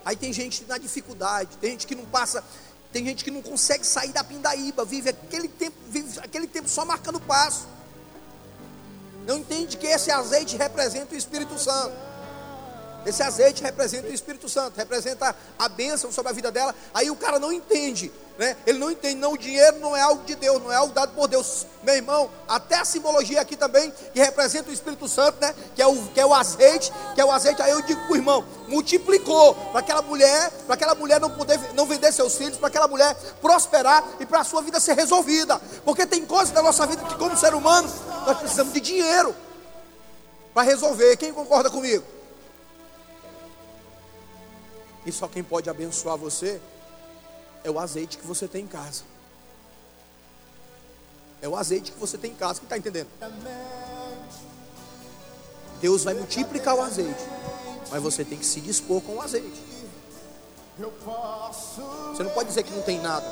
[0.05, 2.43] Aí tem gente na dificuldade, tem gente que não passa,
[2.91, 6.85] tem gente que não consegue sair da pindaíba, vive aquele tempo, vive aquele tempo só
[6.85, 7.65] marcando passo.
[9.25, 12.12] Não entende que esse azeite representa o Espírito Santo.
[13.05, 16.73] Esse azeite representa o Espírito Santo, representa a bênção sobre a vida dela.
[16.93, 18.55] Aí o cara não entende, né?
[18.65, 21.13] Ele não entende, não, o dinheiro não é algo de Deus, não é algo dado
[21.13, 21.67] por Deus.
[21.83, 25.53] Meu irmão, até a simbologia aqui também, que representa o Espírito Santo, né?
[25.75, 27.61] Que é o, que é o azeite, que é o azeite.
[27.61, 31.59] Aí eu digo para o irmão, multiplicou para aquela mulher, para aquela mulher não poder
[31.73, 35.61] não vender seus filhos, para aquela mulher prosperar e para a sua vida ser resolvida.
[35.83, 37.91] Porque tem coisas da nossa vida que, como ser humano,
[38.25, 39.35] nós precisamos de dinheiro
[40.53, 41.17] para resolver.
[41.17, 42.12] Quem concorda comigo?
[45.05, 46.61] E só quem pode abençoar você
[47.63, 49.03] é o azeite que você tem em casa.
[51.41, 52.59] É o azeite que você tem em casa.
[52.59, 53.09] Quem está entendendo?
[55.81, 57.23] Deus vai multiplicar o azeite.
[57.91, 59.61] Mas você tem que se dispor com o azeite.
[60.77, 63.25] Você não pode dizer que não tem nada.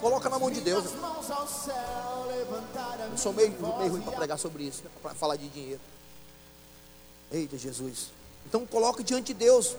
[0.00, 0.84] Coloca na mão de Deus.
[3.10, 5.80] Eu sou meio, meio ruim para pregar sobre isso, para falar de dinheiro.
[7.32, 8.12] Eita Jesus.
[8.46, 9.76] Então coloca diante de Deus.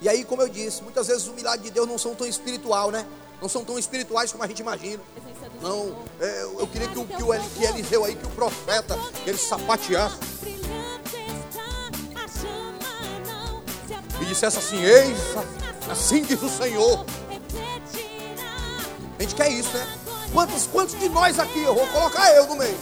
[0.00, 2.90] E aí, como eu disse, muitas vezes o milagre de Deus não são tão espiritual,
[2.90, 3.04] né?
[3.40, 5.02] Não são tão espirituais como a gente imagina.
[5.60, 9.30] Não, é, eu queria que o, que o que Eliseu aí, que o profeta, que
[9.30, 10.16] ele sapateasse.
[14.20, 15.18] E dissesse assim: Eis,
[15.90, 17.04] assim diz o Senhor.
[19.18, 19.98] A gente quer isso, né?
[20.32, 22.76] Quantos, quantos de nós aqui, eu vou colocar eu no meio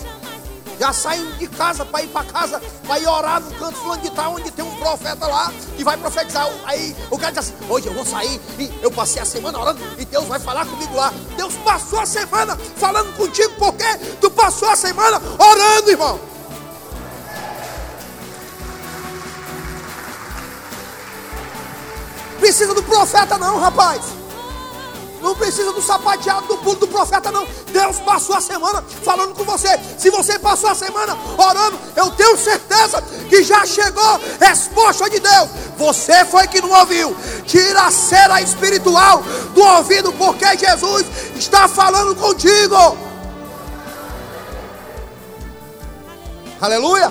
[0.78, 4.34] já saem de casa para ir para casa, para ir orar no canto fulano tal,
[4.34, 6.48] onde tem um profeta lá que vai profetizar.
[6.64, 9.80] Aí o cara diz assim: hoje eu vou sair e eu passei a semana orando
[9.98, 11.12] e Deus vai falar comigo lá.
[11.36, 13.84] Deus passou a semana falando contigo porque
[14.20, 16.20] tu passou a semana orando, irmão.
[22.38, 24.25] Precisa do profeta, não, rapaz.
[25.26, 27.44] Não precisa do sapateado do pulo do profeta, não.
[27.72, 29.76] Deus passou a semana falando com você.
[29.98, 35.48] Se você passou a semana orando, eu tenho certeza que já chegou resposta de Deus.
[35.78, 37.16] Você foi que não ouviu.
[37.44, 39.20] Tira a cera espiritual
[39.52, 41.04] do ouvido, porque Jesus
[41.34, 42.96] está falando contigo.
[46.60, 47.10] Aleluia.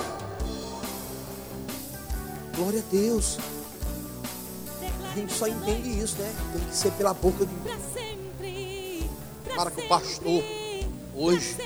[2.56, 3.36] Glória a Deus.
[5.12, 6.32] A gente só entende isso, né?
[6.54, 7.54] Tem que ser pela boca de
[9.56, 10.44] para que o pastor
[11.14, 11.56] hoje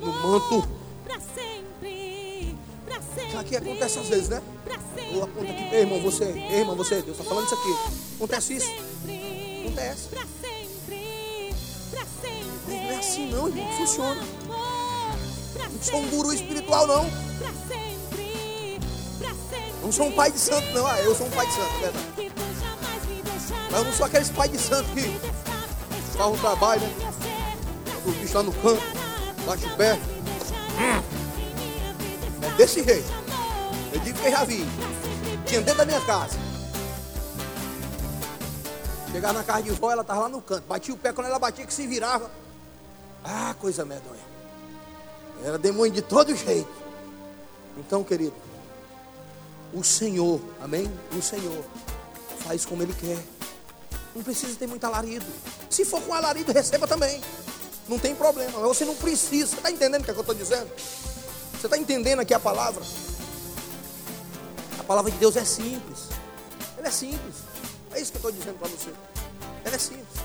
[0.00, 0.68] no manto
[3.38, 4.42] aqui acontece às vezes, né?
[5.12, 7.74] Eu aponto aqui, ei, irmão, você, ei, irmão, você, Deus está falando isso aqui.
[8.16, 8.70] Acontece isso?
[9.60, 10.08] Acontece.
[12.66, 14.22] Mas não é assim não, irmão, funciona.
[15.72, 17.10] Não sou um guru espiritual, não.
[19.82, 20.86] Não sou um pai de santo, não.
[20.86, 22.32] Ah, eu sou um pai de santo, é verdade.
[23.70, 25.49] Mas eu não sou aqueles pai de santo que
[26.20, 27.14] faz um trabalho, né?
[28.04, 28.82] O bicho lá no campo,
[29.46, 29.98] bate o pé.
[32.42, 33.08] É desse jeito.
[33.90, 34.66] Eu digo que eu já vi.
[35.46, 36.38] Tinha dentro da minha casa.
[39.10, 40.64] Chegava na casa de vó, ela estava lá no canto.
[40.66, 42.30] Batia o pé, quando ela batia que se virava.
[43.24, 44.20] Ah, coisa medonha.
[45.42, 46.68] Era demônio de todo jeito.
[47.78, 48.36] Então, querido,
[49.72, 50.90] o Senhor, amém?
[51.16, 51.64] O Senhor
[52.40, 53.18] faz como Ele quer.
[54.14, 55.24] Não precisa ter muito alarido.
[55.70, 57.20] Se for com alarido, receba também.
[57.88, 58.58] Não tem problema.
[58.60, 59.46] Você não precisa.
[59.46, 60.68] Você está entendendo o que, é que eu estou dizendo?
[61.52, 62.82] Você está entendendo aqui a palavra?
[64.78, 66.08] A palavra de Deus é simples.
[66.76, 67.36] Ela é simples.
[67.92, 68.90] É isso que eu estou dizendo para você.
[69.64, 70.20] Ela é simples.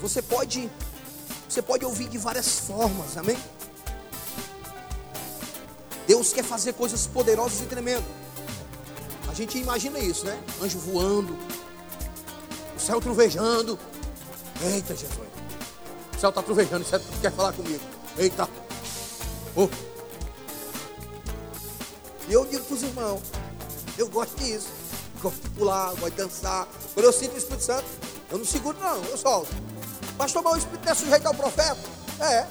[0.00, 0.70] Você pode,
[1.48, 3.38] você pode ouvir de várias formas, amém?
[6.06, 8.04] Deus quer fazer coisas poderosas e tremendas.
[9.28, 10.42] A gente imagina isso, né?
[10.60, 11.38] Anjo voando,
[12.78, 13.78] céu trovejando.
[14.64, 15.18] Eita, Jesus.
[16.16, 17.80] O céu está trovejando, você quer falar comigo.
[18.16, 18.48] Eita.
[19.56, 19.68] Oh.
[22.28, 23.22] E eu digo para os irmãos,
[23.98, 24.68] eu gosto disso.
[25.20, 26.68] Gosto de pular, gosto de dançar.
[26.94, 27.84] Quando eu sinto o Espírito Santo,
[28.30, 29.50] eu não seguro não, eu solto.
[30.16, 31.80] Pastor, mas o Espírito quer sujeitar o profeta?
[32.20, 32.46] É.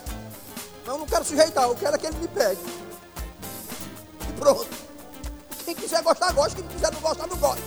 [0.85, 2.61] Não, eu não quero sujeitar, eu quero é que ele me pegue.
[4.29, 4.67] E pronto.
[5.63, 6.61] Quem quiser gostar, gosta.
[6.61, 7.61] Quem quiser não gostar, não gosta.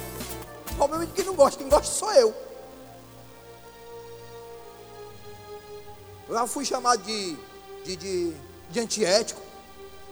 [0.72, 2.43] O problema é que não gosta, quem gosta sou eu.
[6.34, 7.36] Eu já fui chamado de,
[7.84, 8.32] de, de,
[8.68, 9.40] de antiético,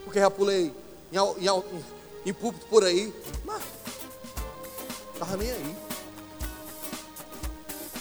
[0.05, 0.73] porque já pulei
[1.11, 1.85] em, em,
[2.27, 3.13] em púlpito por aí.
[3.45, 3.61] Mas
[5.13, 5.77] estava nem aí.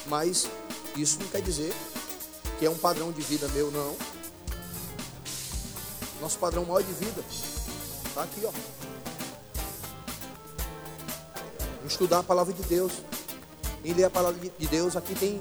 [0.05, 0.47] Mas
[0.95, 1.73] isso não quer dizer
[2.59, 3.97] que é um padrão de vida meu, não.
[6.21, 7.23] Nosso padrão maior de vida
[8.05, 8.51] está aqui, ó.
[11.87, 12.93] Estudar a palavra de Deus.
[13.83, 15.39] E ler a palavra de Deus, aqui tem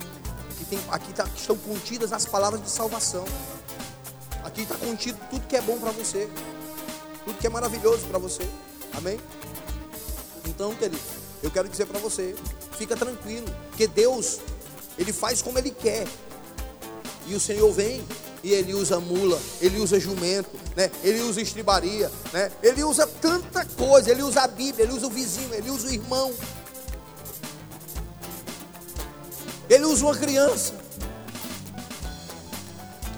[0.60, 3.24] Aqui, tem, aqui tá, estão contidas as palavras de salvação.
[4.44, 6.28] Aqui está contido tudo que é bom para você.
[7.24, 8.46] Tudo que é maravilhoso para você.
[8.92, 9.18] Amém?
[10.46, 11.00] Então, querido,
[11.42, 12.36] eu quero dizer para você,
[12.76, 14.40] fica tranquilo, que Deus,
[14.98, 16.06] Ele faz como Ele quer.
[17.26, 18.04] E o Senhor vem
[18.44, 20.90] e Ele usa mula, Ele usa jumento, né?
[21.02, 22.52] Ele usa estribaria, né?
[22.62, 25.90] Ele usa tanta coisa, Ele usa a Bíblia, Ele usa o vizinho, Ele usa o
[25.90, 26.34] irmão.
[29.70, 30.74] Ele usa uma criança.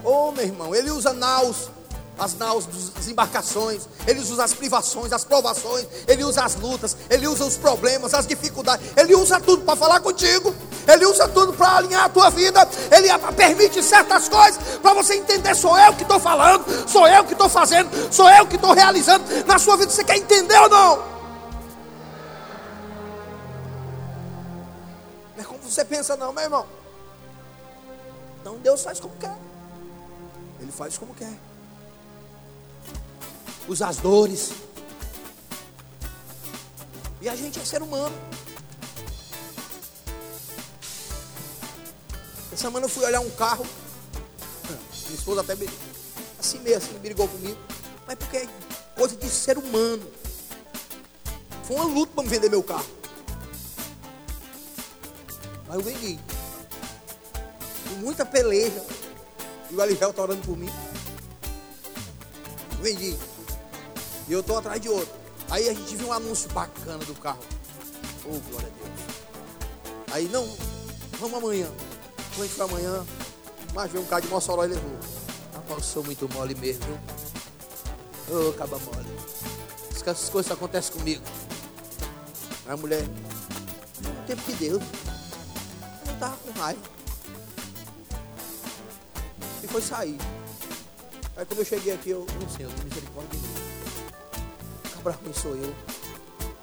[0.03, 1.71] Oh, meu irmão, ele usa naus,
[2.19, 7.27] as naus das embarcações, ele usa as privações, as provações, ele usa as lutas, ele
[7.27, 10.53] usa os problemas, as dificuldades, ele usa tudo para falar contigo,
[10.87, 15.55] ele usa tudo para alinhar a tua vida, ele permite certas coisas para você entender:
[15.55, 19.23] sou eu que estou falando, sou eu que estou fazendo, sou eu que estou realizando
[19.47, 19.89] na sua vida.
[19.89, 21.12] Você quer entender ou não?
[25.73, 26.67] Você pensa, não, meu irmão.
[28.39, 29.35] Então Deus faz como quer.
[30.59, 31.33] Ele faz como quer.
[33.67, 34.51] Usa as dores.
[37.21, 38.15] E a gente é ser humano.
[42.51, 43.65] Essa semana eu fui olhar um carro.
[45.05, 45.53] Minha esposa até
[46.39, 47.57] assim meio assim brigou comigo.
[48.05, 48.47] Mas porque é
[48.95, 50.05] coisa de ser humano.
[51.63, 53.02] Foi uma luta para me vender meu carro.
[55.73, 56.19] Mas eu vendi.
[57.89, 58.85] Com muita peleja.
[59.71, 60.69] E o Alivel está orando por mim.
[62.79, 63.17] Vendi.
[64.27, 65.11] E eu estou atrás de outro.
[65.49, 67.39] Aí a gente viu um anúncio bacana do carro.
[68.25, 69.95] Oh, glória a Deus.
[70.11, 70.47] Aí, não,
[71.19, 71.67] vamos amanhã.
[72.35, 73.05] Quando a gente foi amanhã,
[73.73, 74.99] mas veio um carro de Mossoró e levou.
[75.55, 76.99] Rapaz, eu sou muito mole mesmo?
[78.29, 79.09] Ô, oh, caba mole.
[79.91, 81.23] Essas coisas acontecem comigo.
[82.67, 84.79] A mulher, o tempo que deu.
[86.63, 86.81] Raiva.
[89.61, 90.17] E foi sair.
[91.35, 93.53] Aí quando eu cheguei aqui, eu, não sei, eu tenho misericórdia de mim.
[94.95, 95.75] Cabra ruim sou eu.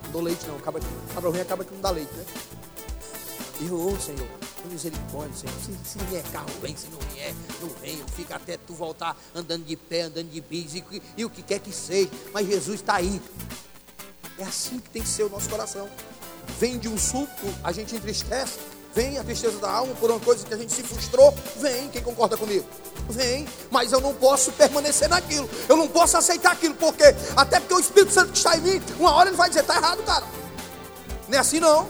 [0.04, 0.58] Não dou leite não.
[0.60, 0.80] Cabra,
[1.14, 2.24] cabra ruim acaba que não dá leite, né?
[3.60, 4.26] E eu, ô Senhor,
[4.62, 5.54] com misericórdia, Senhor.
[5.60, 6.76] Se, se vier carro, vem.
[6.76, 8.02] Se não vier, não vem.
[8.14, 10.84] Fica até tu voltar andando de pé, andando de bis e,
[11.16, 12.10] e o que quer que seja.
[12.32, 13.20] Mas Jesus está aí.
[14.38, 15.90] É assim que tem que ser o nosso coração.
[16.58, 18.58] Vem de um suco, a gente entristece.
[18.92, 21.32] Vem a tristeza da alma por uma coisa que a gente se frustrou.
[21.56, 22.66] Vem, quem concorda comigo?
[23.08, 25.48] Vem, mas eu não posso permanecer naquilo.
[25.68, 27.04] Eu não posso aceitar aquilo, porque
[27.36, 29.76] até porque o Espírito Santo que está em mim, uma hora ele vai dizer: está
[29.76, 30.24] errado, cara.
[31.28, 31.88] Não é assim não.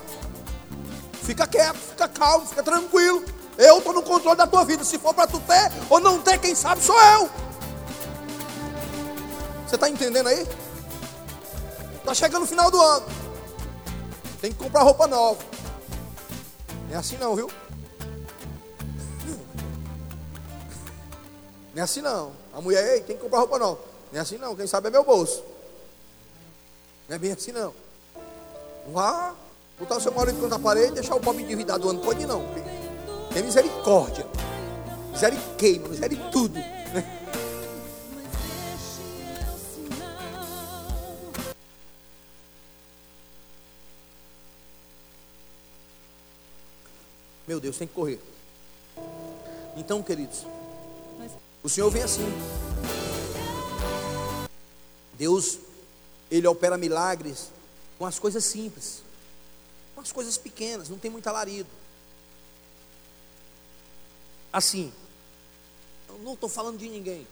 [1.23, 3.25] Fica quieto, fica calmo, fica tranquilo.
[3.57, 4.85] Eu estou no controle da tua vida.
[4.85, 7.31] Se for para tu ter ou não ter, quem sabe sou eu.
[9.67, 10.47] Você está entendendo aí?
[11.97, 13.07] Está chegando o final do ano.
[14.41, 15.39] Tem que comprar roupa nova.
[16.91, 17.49] Não é assim não, viu?
[21.73, 22.33] Não é assim não.
[22.53, 23.81] A mulher, ei, tem que comprar roupa nova.
[24.11, 24.57] Não é assim não.
[24.57, 25.45] Quem sabe é meu bolso.
[27.09, 27.73] Não é bem assim não.
[28.93, 29.37] Vá
[29.79, 32.27] botar o seu marido contra a parede e deixar o pobre endividado o ano todo,
[32.27, 32.45] não.
[33.33, 34.27] Tem misericórdia.
[35.13, 36.59] Misericórdia, misericórdia tudo.
[47.51, 48.21] Meu Deus, tem que correr.
[49.77, 50.47] Então, queridos,
[51.65, 52.23] o Senhor vem assim.
[55.15, 55.59] Deus,
[56.31, 57.51] Ele opera milagres
[57.99, 59.03] com as coisas simples,
[59.97, 61.69] com as coisas pequenas, não tem muito alarido.
[64.53, 64.93] Assim,
[66.09, 67.27] eu não estou falando de ninguém,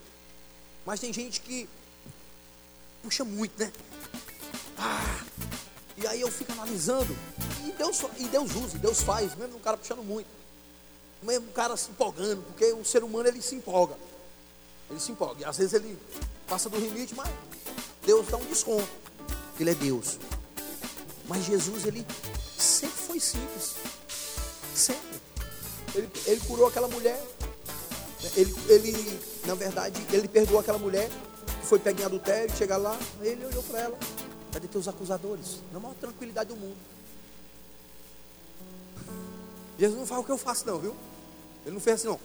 [0.84, 1.68] mas tem gente que
[3.04, 3.72] puxa muito, né?
[4.76, 5.24] Ah,
[6.00, 7.16] e aí eu fico analisando.
[7.66, 10.28] E Deus, e Deus usa, e Deus faz, mesmo o cara puxando muito.
[11.22, 13.96] Mesmo o cara se empolgando, porque o ser humano ele se empolga.
[14.88, 15.42] Ele se empolga.
[15.42, 15.98] E às vezes ele
[16.46, 17.28] passa do limite, mas
[18.04, 18.88] Deus dá um desconto.
[19.58, 20.18] Ele é Deus.
[21.26, 22.06] Mas Jesus, ele
[22.56, 23.74] sempre foi simples.
[24.74, 25.20] Sempre.
[25.94, 27.20] Ele, ele curou aquela mulher.
[28.36, 31.10] Ele, ele, na verdade, ele perdoou aquela mulher
[31.60, 33.98] que foi pegar em adultério, chegar lá, ele olhou para ela.
[34.52, 35.58] Cadê teus acusadores?
[35.72, 36.78] Na maior tranquilidade do mundo.
[39.78, 40.96] Jesus não fala o que eu faço, não, viu?
[41.64, 42.20] Ele não fez assim, não.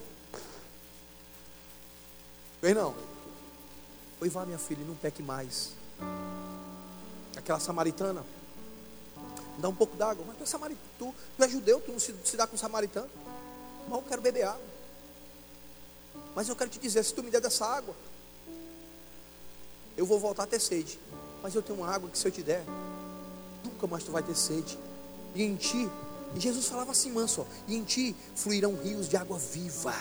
[2.59, 2.95] Fez não.
[4.19, 5.73] Oi, vá, minha filha, não peque mais.
[7.35, 8.25] Aquela samaritana.
[9.59, 10.23] Dá um pouco d'água.
[10.27, 13.09] Mas tu é samaritano, tu, tu é judeu, tu não se, se dá com samaritano.
[13.87, 14.73] Mas eu quero beber água.
[16.35, 17.93] Mas eu quero te dizer, se tu me der dessa água,
[19.95, 20.99] eu vou voltar a ter sede.
[21.43, 22.63] Mas eu tenho uma água que se eu te der,
[23.65, 24.79] nunca mais tu vai ter sede.
[25.35, 25.89] E em ti,
[26.33, 29.93] e Jesus falava assim, manso, e em ti fluirão rios de água viva,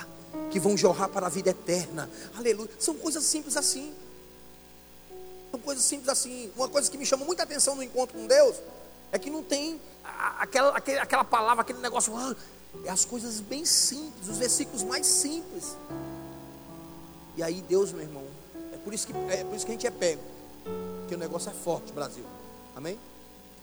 [0.53, 2.09] que vão jorrar para a vida eterna.
[2.37, 2.71] Aleluia.
[2.79, 3.93] São coisas simples assim.
[5.51, 6.49] São coisas simples assim.
[6.55, 8.57] Uma coisa que me chamou muita atenção no encontro com Deus
[9.11, 9.81] é que não tem
[10.39, 12.17] aquela, aquela palavra, aquele negócio.
[12.17, 12.37] Ah,
[12.85, 15.77] é as coisas bem simples, os versículos mais simples.
[17.37, 18.25] E aí Deus, meu irmão,
[18.73, 20.32] é por isso que, é por isso que a gente é pego
[21.13, 22.25] porque o negócio é forte, Brasil.
[22.75, 22.99] Amém?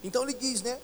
[0.04, 0.78] Então ele diz, né?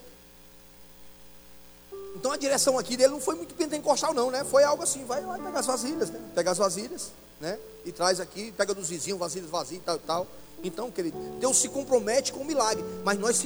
[2.15, 4.43] Então a direção aqui dele não foi muito pentecostal, não, né?
[4.43, 6.19] Foi algo assim, vai lá pegar as vasilhas, né?
[6.33, 7.59] Pega as vasilhas, né?
[7.85, 10.27] E traz aqui, pega dos vizinhos, vasilhas vazias e tal, tal.
[10.63, 13.37] Então, querido, Deus se compromete com o milagre, mas nós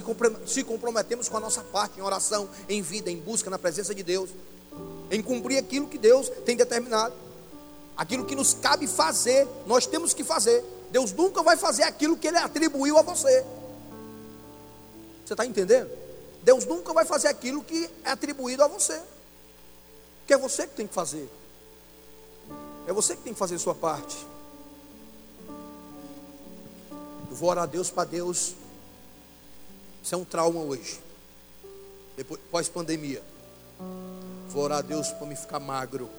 [0.46, 4.04] se comprometemos com a nossa parte em oração, em vida, em busca na presença de
[4.04, 4.30] Deus,
[5.12, 7.14] em cumprir aquilo que Deus tem determinado,
[7.98, 10.64] aquilo que nos cabe fazer, nós temos que fazer.
[10.92, 13.46] Deus nunca vai fazer aquilo que Ele atribuiu a você.
[15.26, 15.90] Você está entendendo?
[16.42, 19.00] Deus nunca vai fazer aquilo que é atribuído a você.
[20.26, 21.30] Que é você que tem que fazer.
[22.88, 24.18] É você que tem que fazer a sua parte.
[27.30, 28.56] Eu vou orar a Deus para Deus.
[30.02, 31.00] Isso é um trauma hoje.
[32.18, 33.22] Depois, pós-pandemia.
[34.48, 36.10] Vou orar a Deus para me ficar magro.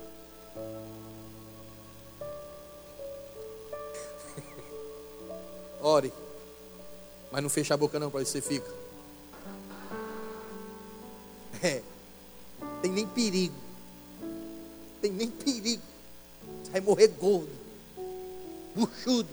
[5.83, 6.13] Ore.
[7.31, 8.69] Mas não feche a boca não, para você fica.
[11.63, 11.83] É.
[12.81, 13.55] Tem nem perigo.
[15.03, 15.83] Tem nem perigo.
[16.63, 17.51] Você vai morrer gordo.
[18.75, 19.29] Buchudo.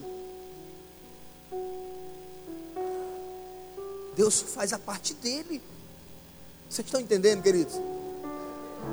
[4.15, 5.61] Deus faz a parte dele.
[6.69, 7.75] Vocês estão entendendo, queridos?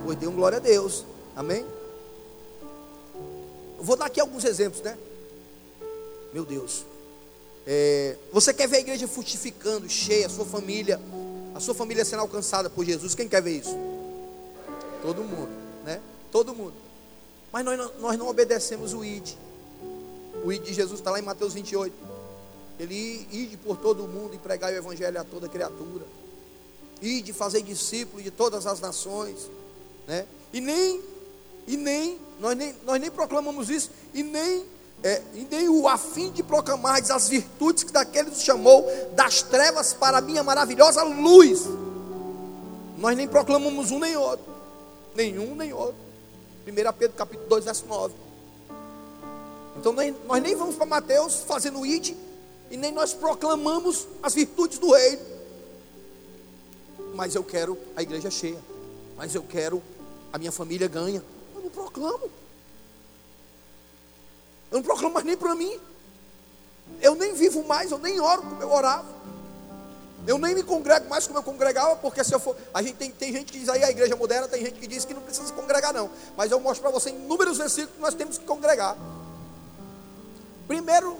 [0.05, 1.05] Pois dê um glória a Deus.
[1.35, 1.67] Amém?
[3.79, 4.97] Eu vou dar aqui alguns exemplos, né?
[6.33, 6.85] Meu Deus.
[7.67, 11.01] É, você quer ver a igreja frutificando, cheia, a sua família,
[11.55, 13.15] a sua família sendo alcançada por Jesus?
[13.15, 13.77] Quem quer ver isso?
[15.01, 15.51] Todo mundo,
[15.85, 16.01] né?
[16.31, 16.75] Todo mundo.
[17.53, 19.35] Mas nós, nós não obedecemos o ID.
[20.45, 21.95] O ID de Jesus está lá em Mateus 28.
[22.79, 26.05] Ele ide por todo o mundo e pregar o evangelho a toda criatura.
[27.01, 29.49] Ide fazer discípulos de todas as nações,
[30.07, 30.27] né?
[30.53, 31.01] E nem
[31.67, 34.65] e nem nós nem nós nem proclamamos isso e nem
[35.03, 39.93] é, e nem o afim de proclamar as virtudes que daquele nos chamou das trevas
[39.93, 41.65] para a minha maravilhosa luz.
[42.97, 44.47] Nós nem proclamamos um nem outro.
[45.15, 45.97] Nenhum nem outro.
[46.67, 48.15] 1 Pedro capítulo 2, verso 9.
[49.77, 52.15] Então nós, nós nem vamos para Mateus fazendo id
[52.71, 55.23] e nem nós proclamamos as virtudes do reino.
[57.15, 58.59] Mas eu quero a igreja cheia.
[59.17, 59.83] Mas eu quero
[60.33, 61.23] a minha família ganha.
[61.55, 62.31] Eu não proclamo.
[64.75, 65.81] Eu não proclamo mais nem para mim.
[67.01, 69.07] Eu nem vivo mais, eu nem oro como eu orava.
[70.27, 72.57] Eu nem me congrego mais como eu congregava, porque se eu for.
[72.73, 75.05] A gente tem, tem gente que diz aí a igreja moderna, tem gente que diz
[75.05, 76.11] que não precisa se congregar, não.
[76.37, 78.97] Mas eu mostro para você em inúmeros versículos que nós temos que congregar.
[80.67, 81.19] Primeiro,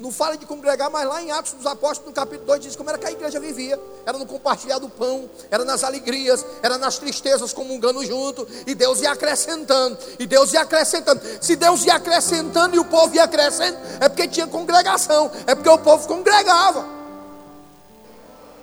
[0.00, 2.88] não fala de congregar, mas lá em Atos dos Apóstolos, no capítulo 2, diz como
[2.88, 3.78] era que a igreja vivia.
[4.06, 8.48] Era no compartilhar do pão, era nas alegrias, era nas tristezas, comungando junto.
[8.66, 11.20] E Deus ia acrescentando, e Deus ia acrescentando.
[11.40, 15.68] Se Deus ia acrescentando e o povo ia crescendo, é porque tinha congregação, é porque
[15.68, 16.86] o povo congregava.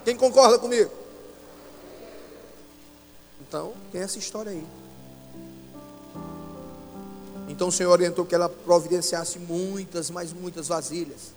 [0.04, 0.90] Quem concorda comigo?
[3.42, 4.66] Então, tem essa história aí.
[7.48, 11.36] Então o Senhor orientou que ela providenciasse muitas, mas muitas vasilhas.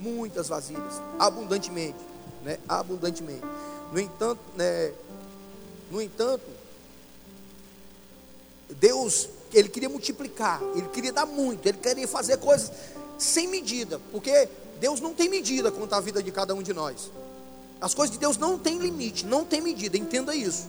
[0.00, 1.98] Muitas vasilhas, abundantemente,
[2.42, 2.58] né?
[2.68, 3.42] Abundantemente.
[3.92, 4.92] No entanto, né?
[5.90, 6.42] No entanto,
[8.80, 12.72] Deus, ele queria multiplicar, ele queria dar muito, ele queria fazer coisas
[13.18, 14.48] sem medida, porque
[14.80, 17.10] Deus não tem medida quanto à vida de cada um de nós.
[17.80, 20.66] As coisas de Deus não têm limite, não tem medida, entenda isso.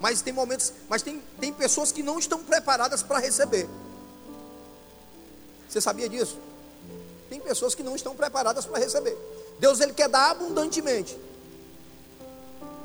[0.00, 3.68] Mas tem momentos, mas tem, tem pessoas que não estão preparadas para receber.
[5.68, 6.38] Você sabia disso?
[7.28, 9.16] Tem pessoas que não estão preparadas para receber.
[9.60, 11.16] Deus ele quer dar abundantemente.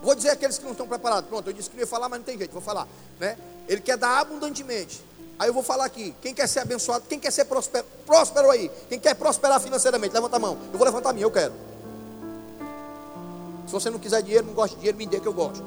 [0.03, 1.27] Vou dizer aqueles que não estão preparados.
[1.27, 2.87] Pronto, eu disse que não ia falar, mas não tem jeito, vou falar,
[3.19, 3.37] né?
[3.67, 5.01] Ele quer dar abundantemente.
[5.39, 8.69] Aí eu vou falar aqui, quem quer ser abençoado, quem quer ser próspero, próspero aí,
[8.87, 10.57] quem quer prosperar financeiramente, levanta a mão.
[10.71, 11.53] Eu vou levantar a minha, eu quero.
[13.65, 15.63] Se você não quiser dinheiro, não gosta de dinheiro, me dê que eu gosto.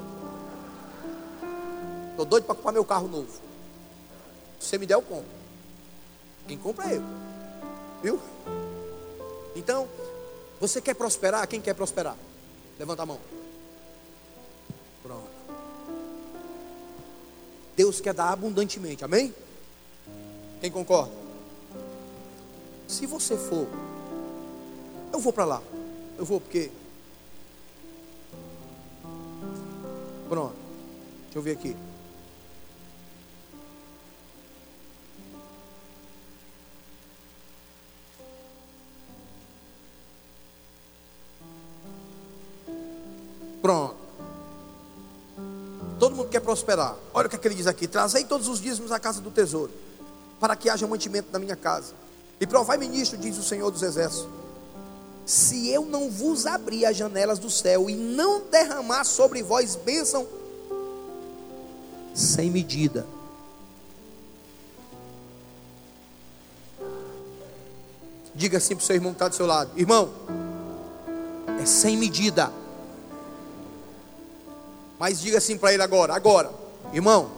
[2.19, 3.31] Estou doido para comprar meu carro novo.
[4.59, 5.31] Se você me der, eu compro.
[6.49, 7.03] Quem compra é eu.
[8.03, 8.19] Viu?
[9.55, 9.87] Então,
[10.59, 11.47] você quer prosperar?
[11.47, 12.17] Quem quer prosperar?
[12.77, 13.21] Levanta a mão.
[15.01, 15.29] Pronto.
[17.77, 19.33] Deus quer dar abundantemente, amém?
[20.59, 21.13] Quem concorda?
[22.85, 23.65] Se você for,
[25.13, 25.61] eu vou para lá.
[26.17, 26.69] Eu vou porque.
[30.27, 30.55] Pronto.
[31.23, 31.88] Deixa eu ver aqui.
[43.61, 43.95] Pronto.
[45.99, 46.95] Todo mundo quer prosperar.
[47.13, 49.29] Olha o que, é que ele diz aqui: Trazei todos os dízimos à casa do
[49.29, 49.71] tesouro,
[50.39, 51.93] para que haja mantimento na minha casa.
[52.39, 54.27] E provai-me nisto, diz o Senhor dos Exércitos.
[55.25, 60.25] Se eu não vos abrir as janelas do céu e não derramar sobre vós bênção
[62.15, 63.05] sem medida.
[68.33, 70.09] Diga assim para o seu irmão que está do seu lado: Irmão,
[71.61, 72.51] é sem medida.
[74.99, 76.51] Mas diga assim para ele agora: agora,
[76.91, 77.31] irmão,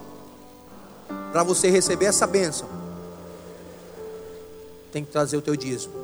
[1.30, 2.68] para você receber essa bênção,
[4.90, 5.94] tem que trazer o teu dízimo.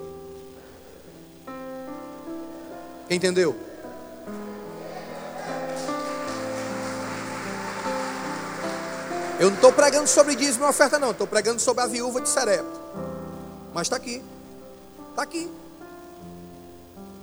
[3.11, 3.56] Entendeu?
[9.40, 11.11] Eu não estou pregando sobre dízimo e oferta, não.
[11.12, 12.80] Estou pregando sobre a viúva de Serepta.
[13.72, 14.22] Mas está aqui.
[15.11, 15.50] Está aqui.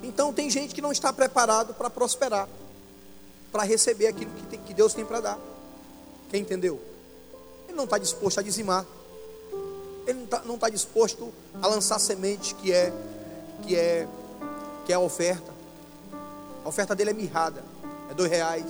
[0.02, 2.48] Então tem gente que não está preparado para prosperar
[3.56, 5.40] para receber aquilo que, tem, que Deus tem para dar.
[6.30, 6.78] Quem entendeu?
[7.70, 8.86] Ele não está disposto a dizimar.
[10.06, 12.92] Ele não está tá disposto a lançar semente que é
[13.64, 14.10] que é
[14.86, 15.54] que é a oferta.
[16.66, 17.64] A oferta dele é mirrada,
[18.12, 18.66] é dois reais,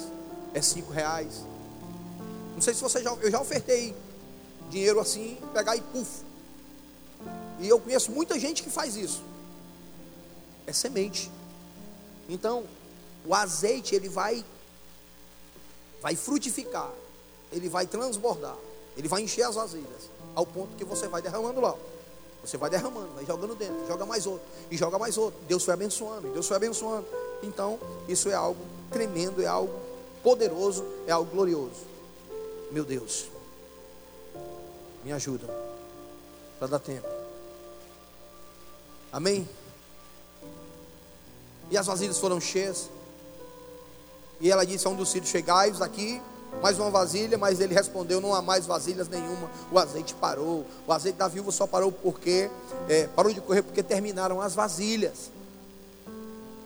[0.53, 1.43] é cinco reais.
[2.53, 3.95] Não sei se você já, eu já ofertei
[4.69, 6.23] dinheiro assim, pegar e puf.
[7.59, 9.23] E eu conheço muita gente que faz isso.
[10.67, 11.31] É semente.
[12.29, 12.65] Então,
[13.25, 14.45] o azeite ele vai
[16.05, 16.91] vai frutificar,
[17.51, 18.55] ele vai transbordar,
[18.95, 21.75] ele vai encher as vasilhas, ao ponto que você vai derramando lá.
[22.43, 25.39] Você vai derramando, vai jogando dentro, joga mais outro, e joga mais outro.
[25.47, 27.07] Deus foi abençoando, Deus foi abençoando.
[27.41, 29.73] Então, isso é algo tremendo, é algo
[30.21, 31.81] poderoso, é algo glorioso.
[32.71, 33.25] Meu Deus,
[35.03, 35.47] me ajuda
[36.59, 37.07] para dar tempo.
[39.11, 39.49] Amém?
[41.71, 42.91] E as vasilhas foram cheias.
[44.39, 46.21] E ela disse a um dos filhos: Chegai-vos aqui,
[46.61, 47.37] mais uma vasilha.
[47.37, 49.49] Mas ele respondeu: Não há mais vasilhas nenhuma.
[49.71, 50.65] O azeite parou.
[50.87, 52.49] O azeite da viúva só parou porque
[52.89, 55.31] é, parou de correr porque terminaram as vasilhas.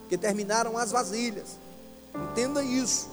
[0.01, 1.57] Porque terminaram as vasilhas.
[2.15, 3.07] Entenda isso.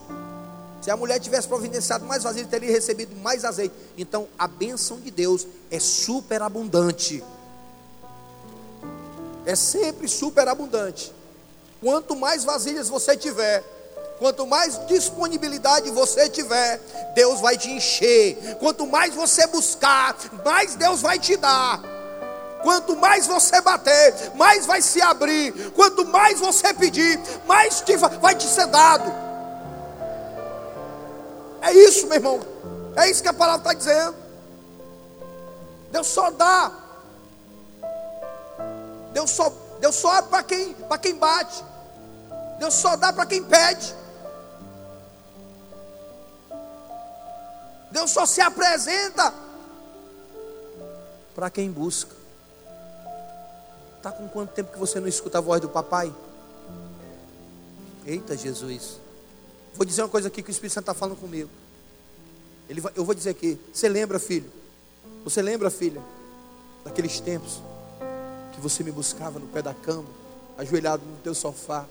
[0.81, 3.73] Se a mulher tivesse providenciado mais vasilhas, teria recebido mais azeite.
[3.97, 7.23] Então, a bênção de Deus é superabundante.
[9.45, 11.13] É sempre superabundante.
[11.81, 13.63] Quanto mais vasilhas você tiver,
[14.19, 16.79] Quanto mais disponibilidade você tiver,
[17.13, 18.55] Deus vai te encher.
[18.59, 21.79] Quanto mais você buscar, mais Deus vai te dar.
[22.63, 25.71] Quanto mais você bater, mais vai se abrir.
[25.71, 29.13] Quanto mais você pedir, mais te vai te ser dado.
[31.61, 32.39] É isso, meu irmão.
[32.95, 34.15] É isso que a palavra está dizendo.
[35.91, 36.71] Deus só dá.
[39.13, 41.63] Deus só, Deus só abre para quem, quem bate.
[42.59, 43.96] Deus só dá para quem pede.
[47.97, 49.33] Deus só se apresenta
[51.33, 52.15] para quem busca.
[53.97, 56.13] Está com quanto tempo que você não escuta a voz do papai?
[58.05, 58.99] Eita Jesus.
[59.73, 61.49] Vou dizer uma coisa aqui que o Espírito Santo está falando comigo.
[62.69, 63.59] Ele eu vou dizer aqui.
[63.73, 64.51] Você lembra, filho?
[65.23, 66.01] Você lembra, filha?
[66.85, 67.63] Daqueles tempos
[68.53, 70.07] que você me buscava no pé da cama,
[70.55, 71.87] ajoelhado no teu sofá,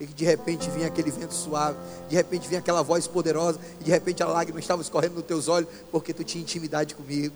[0.00, 1.76] e de repente vinha aquele vento suave,
[2.08, 5.48] de repente vinha aquela voz poderosa, e de repente a lágrima estava escorrendo nos teus
[5.48, 7.34] olhos, porque tu tinha intimidade comigo.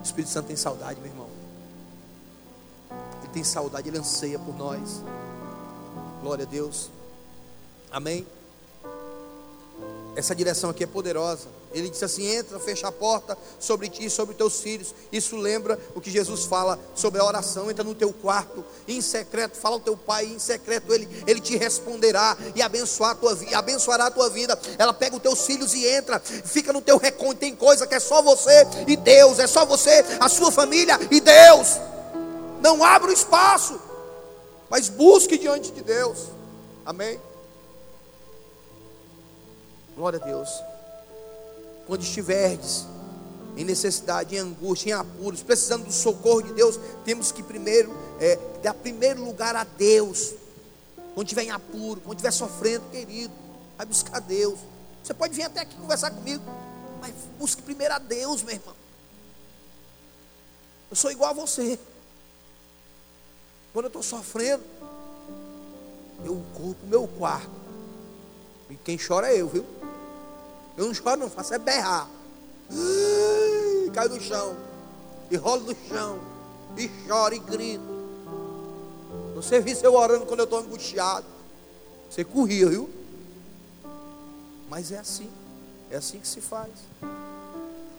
[0.00, 1.28] O Espírito Santo tem saudade, meu irmão.
[3.20, 5.02] Ele tem saudade, ele anseia por nós.
[6.20, 6.90] Glória a Deus.
[7.90, 8.26] Amém.
[10.16, 11.48] Essa direção aqui é poderosa.
[11.74, 14.94] Ele disse assim: entra, fecha a porta sobre ti e sobre teus filhos.
[15.10, 17.70] Isso lembra o que Jesus fala sobre a oração.
[17.70, 21.56] Entra no teu quarto, em secreto, fala ao teu pai, em secreto ele, ele te
[21.56, 24.58] responderá e abençoar a tua, abençoará a tua vida.
[24.78, 27.40] Ela pega os teus filhos e entra, fica no teu recôndito.
[27.40, 31.20] Tem coisa que é só você e Deus, é só você, a sua família e
[31.20, 31.80] Deus.
[32.60, 33.80] Não abra o espaço,
[34.70, 36.28] mas busque diante de Deus.
[36.86, 37.20] Amém.
[39.96, 40.48] Glória a Deus.
[41.92, 42.86] Quando estiverdes
[43.54, 48.38] em necessidade, em angústia, em apuros, precisando do socorro de Deus, temos que primeiro é,
[48.62, 50.32] dar primeiro lugar a Deus.
[51.12, 53.34] Quando estiver em apuro, quando estiver sofrendo, querido,
[53.76, 54.58] vai buscar Deus.
[55.04, 56.42] Você pode vir até aqui conversar comigo,
[56.98, 58.74] mas busque primeiro a Deus, meu irmão.
[60.88, 61.78] Eu sou igual a você.
[63.74, 64.64] Quando eu estou sofrendo,
[66.24, 67.50] eu corro para o meu quarto.
[68.70, 69.81] E quem chora é eu, viu?
[70.76, 72.08] Eu não choro, não faço, é berrar.
[73.92, 74.56] cai no chão.
[75.30, 76.18] E rolo no chão.
[76.76, 77.84] E chora e grita.
[79.34, 81.26] Você viu eu orando quando eu estou angustiado.
[82.08, 82.88] Você corria, viu?
[84.68, 85.30] Mas é assim.
[85.90, 86.70] É assim que se faz.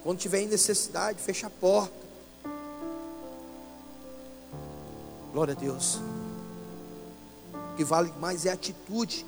[0.03, 1.93] Quando tiver necessidade, fecha a porta.
[5.31, 5.99] Glória a Deus.
[7.53, 9.25] O que vale mais é a atitude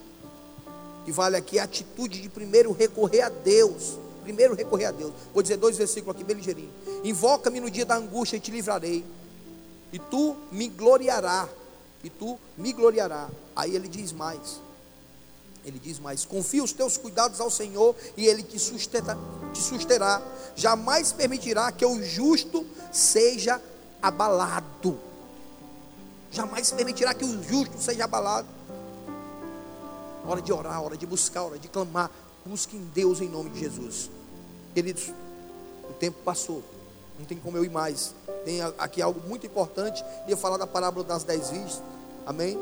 [1.06, 4.00] que vale aqui é a atitude de primeiro recorrer a Deus.
[4.24, 5.14] Primeiro recorrer a Deus.
[5.32, 6.74] Vou dizer dois versículos aqui bem ligeirinho.
[7.04, 9.06] Invoca-me no dia da angústia e te livrarei.
[9.94, 11.48] E tu me gloriará.
[12.04, 13.30] E tu me gloriará.
[13.56, 14.60] Aí ele diz mais.
[15.64, 19.18] Ele diz mais: Confia os teus cuidados ao Senhor e Ele te, sustenta,
[19.54, 20.22] te susterá.
[20.56, 23.62] Jamais permitirá que o justo seja
[24.02, 25.00] abalado.
[26.32, 28.55] Jamais permitirá que o justo seja abalado
[30.26, 32.10] hora de orar, hora de buscar, hora de clamar.
[32.46, 34.10] Busque em Deus em nome de Jesus.
[34.74, 35.12] Queridos,
[35.90, 36.64] o tempo passou.
[37.18, 38.14] Não tem como eu ir mais.
[38.44, 40.04] Tem aqui algo muito importante.
[40.28, 41.82] Ia falar da parábola das dez virgens.
[42.26, 42.58] Amém?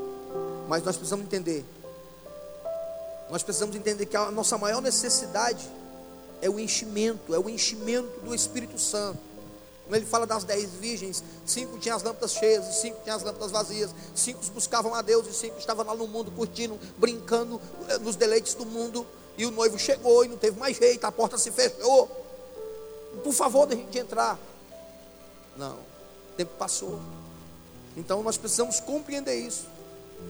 [0.68, 1.66] Mas nós precisamos entender.
[3.30, 5.68] Nós precisamos entender que a nossa maior necessidade
[6.42, 9.33] é o enchimento, é o enchimento do Espírito Santo.
[9.86, 13.24] Quando ele fala das dez virgens, cinco tinham as lâmpadas cheias e cinco tinham as
[13.24, 13.92] lâmpadas vazias.
[14.16, 17.60] Cinco buscavam a Deus e cinco estavam lá no mundo curtindo, brincando
[17.90, 19.06] eh, nos deleites do mundo.
[19.38, 22.10] E o noivo chegou e não teve mais jeito, a porta se fechou.
[23.24, 24.40] Por favor, deixa a gente entrar.
[25.58, 27.00] Não, o tempo passou.
[27.98, 29.68] Então nós precisamos compreender isso.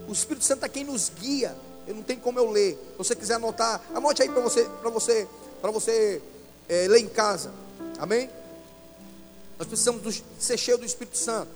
[0.08, 1.56] O Espírito Santo é quem nos guia.
[1.86, 2.74] Eu não tem como eu ler.
[2.74, 5.28] Se você quiser anotar, anote aí para você, para você,
[5.62, 6.22] para você
[6.68, 7.52] é, ler em casa.
[8.00, 8.30] Amém?
[9.58, 11.52] Nós precisamos ser cheio do Espírito Santo.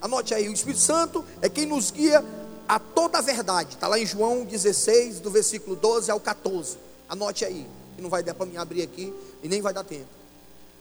[0.00, 2.24] Anote aí, o Espírito Santo é quem nos guia
[2.68, 3.74] a toda a verdade.
[3.74, 6.76] Está lá em João 16, do versículo 12 ao 14.
[7.08, 9.12] Anote aí, que não vai dar para me abrir aqui
[9.42, 10.08] e nem vai dar tempo.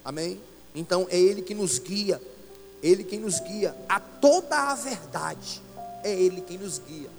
[0.04, 0.40] Amém?
[0.74, 2.22] Então é Ele que nos guia,
[2.82, 5.62] Ele quem nos guia a toda a verdade.
[6.04, 7.10] É Ele quem nos guia.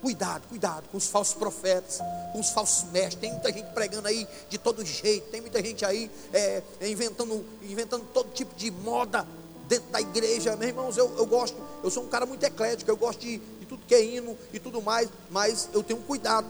[0.00, 1.98] Cuidado, cuidado com os falsos profetas,
[2.32, 3.16] com os falsos mestres.
[3.16, 5.30] Tem muita gente pregando aí de todo jeito.
[5.30, 9.26] Tem muita gente aí é, inventando, inventando todo tipo de moda
[9.68, 10.56] dentro da igreja.
[10.56, 12.90] Meus irmãos, eu, eu gosto, eu sou um cara muito eclético.
[12.90, 15.10] Eu gosto de, de tudo que é hino e tudo mais.
[15.30, 16.46] Mas eu tenho cuidado.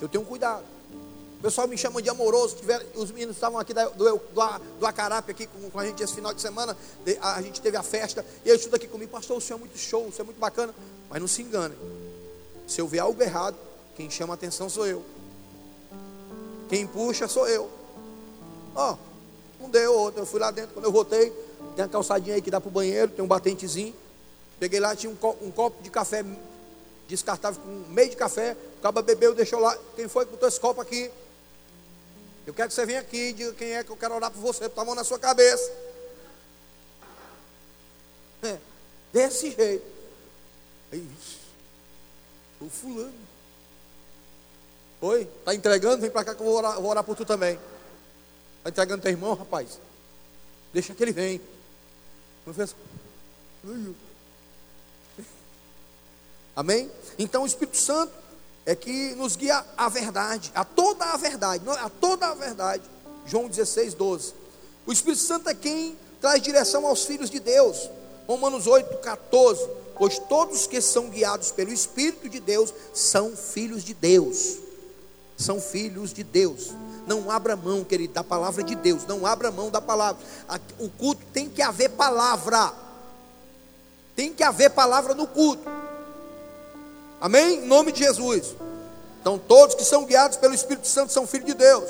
[0.00, 0.64] Eu tenho cuidado.
[1.38, 2.56] O pessoal me chama de amoroso.
[2.94, 4.20] Os meninos estavam aqui do, do,
[4.78, 6.76] do Acarape aqui com, com, a gente esse final de semana.
[7.20, 8.24] A gente teve a festa.
[8.44, 9.10] E eles tudo aqui comigo.
[9.10, 10.72] Pastor, o senhor é muito show, o senhor é muito bacana.
[11.10, 11.74] Mas não se engane.
[12.66, 13.56] Se eu ver algo errado,
[13.96, 15.04] quem chama atenção sou eu.
[16.68, 17.70] Quem puxa sou eu.
[18.74, 18.96] Ó,
[19.60, 20.22] oh, um deu outro.
[20.22, 21.30] Eu fui lá dentro, quando eu voltei,
[21.76, 23.94] tem uma calçadinha aí que dá para o banheiro, tem um batentezinho.
[24.58, 26.24] Peguei lá, tinha um, copo, um copo de café
[27.08, 28.56] descartável com meio de café.
[28.78, 29.76] Acaba bebeu, deixou lá.
[29.94, 31.10] Quem foi que botou esse copo aqui?
[32.46, 34.40] Eu quero que você venha aqui e diga quem é que eu quero orar por
[34.40, 35.70] você, botar a mão na sua cabeça.
[38.42, 38.58] É,
[39.12, 39.84] desse jeito.
[40.92, 41.41] Isso.
[42.62, 43.12] O fulano.
[45.00, 45.22] Oi?
[45.22, 46.00] Está entregando?
[46.00, 47.58] Vem para cá que eu vou orar, vou orar por tu também.
[48.58, 49.80] Está entregando teu irmão, rapaz?
[50.72, 51.40] Deixa que ele vem.
[56.54, 56.88] Amém?
[57.18, 58.12] Então o Espírito Santo
[58.64, 62.84] é que nos guia a verdade, a toda a verdade, a toda a verdade.
[63.26, 64.34] João 16, 12.
[64.86, 67.90] O Espírito Santo é quem traz direção aos filhos de Deus.
[68.28, 69.81] Romanos 8, 14.
[70.02, 74.58] Pois todos que são guiados pelo Espírito de Deus são filhos de Deus.
[75.36, 76.72] São filhos de Deus.
[77.06, 79.06] Não abra mão, querido, da palavra de Deus.
[79.06, 80.20] Não abra mão da palavra.
[80.80, 82.72] O culto tem que haver palavra.
[84.16, 85.70] Tem que haver palavra no culto.
[87.20, 87.60] Amém?
[87.60, 88.56] Em nome de Jesus.
[89.20, 91.88] Então, todos que são guiados pelo Espírito Santo são filhos de Deus.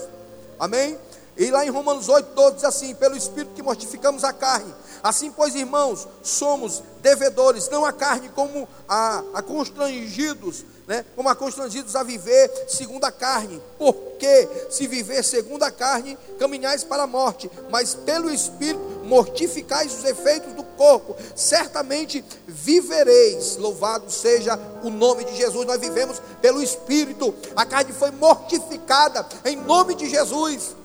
[0.58, 0.98] Amém?
[1.34, 4.74] E lá em Romanos 8, 12 diz assim: Pelo Espírito que mortificamos a carne.
[5.03, 11.05] Assim, pois, irmãos, somos devedores, não a carne como a, a constrangidos, né?
[11.16, 13.61] como a constrangidos a viver segundo a carne.
[13.76, 20.05] Porque se viver segundo a carne, caminhais para a morte, mas pelo Espírito mortificais os
[20.05, 23.57] efeitos do corpo, certamente vivereis.
[23.57, 25.66] Louvado seja o nome de Jesus.
[25.66, 30.76] Nós vivemos pelo Espírito, a carne foi mortificada em nome de Jesus.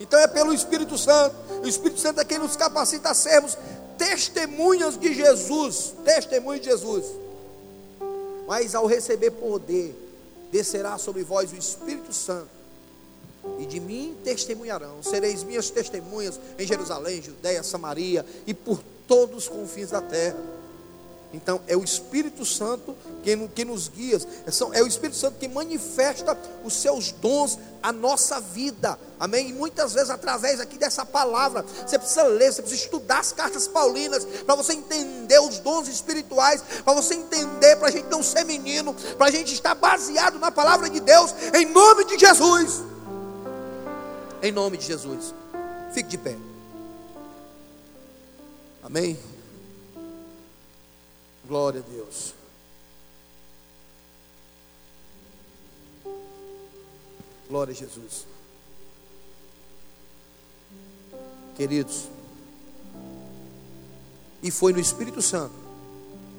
[0.00, 1.34] Então é pelo Espírito Santo.
[1.62, 3.56] O Espírito Santo é quem nos capacita a sermos
[3.96, 5.94] testemunhas de Jesus.
[6.04, 7.04] Testemunhas de Jesus.
[8.46, 9.94] Mas ao receber poder,
[10.52, 12.48] descerá sobre vós o Espírito Santo.
[13.58, 15.02] E de mim testemunharão.
[15.02, 20.55] Sereis minhas testemunhas em Jerusalém, Judéia, Samaria e por todos os confins da terra.
[21.36, 26.36] Então, é o Espírito Santo que, nos guia, é, é o Espírito Santo que manifesta
[26.64, 29.50] os seus dons à nossa vida, amém?
[29.50, 33.68] E muitas vezes, através aqui dessa palavra, você precisa ler, você precisa estudar as cartas
[33.68, 38.44] paulinas, para você entender os dons espirituais, para você entender, para a gente não ser
[38.44, 42.82] menino, para a gente estar baseado na palavra de Deus, em nome de Jesus.
[44.42, 45.34] Em nome de Jesus,
[45.92, 46.36] fique de pé,
[48.82, 49.18] amém?
[51.46, 52.34] Glória a Deus.
[57.48, 58.26] Glória a Jesus.
[61.56, 62.08] Queridos,
[64.42, 65.54] e foi no Espírito Santo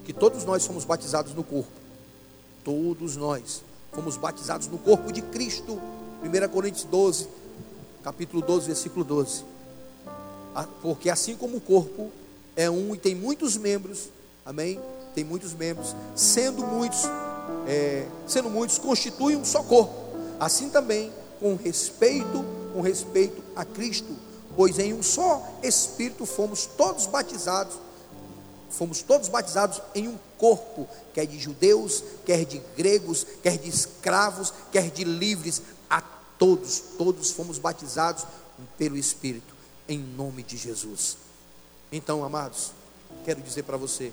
[0.06, 1.72] que todos nós fomos batizados no corpo.
[2.64, 5.82] Todos nós fomos batizados no corpo de Cristo.
[6.22, 7.28] 1 Coríntios 12,
[8.04, 9.44] capítulo 12, versículo 12.
[10.54, 12.12] Ah, porque assim como o corpo
[12.56, 14.10] é um e tem muitos membros,
[14.46, 14.80] amém?
[15.18, 17.00] Tem muitos membros, sendo muitos,
[17.68, 19.96] é, sendo muitos, constituem um só corpo.
[20.40, 24.16] Assim também, com respeito, com respeito a Cristo,
[24.56, 27.74] pois em um só Espírito fomos todos batizados,
[28.70, 34.54] fomos todos batizados em um corpo, quer de judeus, quer de gregos, quer de escravos,
[34.72, 36.00] quer de livres, a
[36.38, 38.24] todos, todos fomos batizados
[38.78, 39.56] pelo Espírito.
[39.90, 41.18] em nome de Jesus.
[41.92, 42.72] Então, amados,
[43.26, 44.12] quero dizer para você: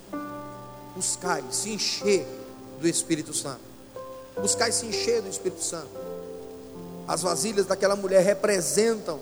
[0.94, 2.26] buscai se encher
[2.80, 3.60] do Espírito Santo,
[4.40, 5.90] buscai se encher do Espírito Santo.
[7.06, 9.20] As vasilhas daquela mulher representam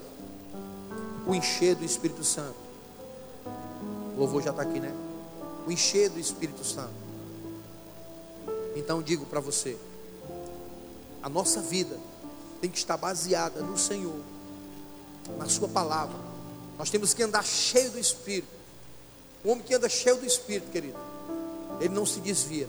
[1.27, 2.55] o encher do Espírito Santo.
[4.17, 4.93] O louvor já está aqui, né?
[5.67, 6.93] O encher do Espírito Santo.
[8.77, 9.77] Então digo para você,
[11.23, 11.99] a nossa vida
[12.61, 14.21] tem que estar baseada no Senhor,
[15.39, 16.17] na Sua palavra.
[16.79, 18.49] Nós temos que andar cheio do Espírito.
[19.45, 20.97] O homem que anda cheio do Espírito, querido,
[21.81, 22.69] ele não se desvia,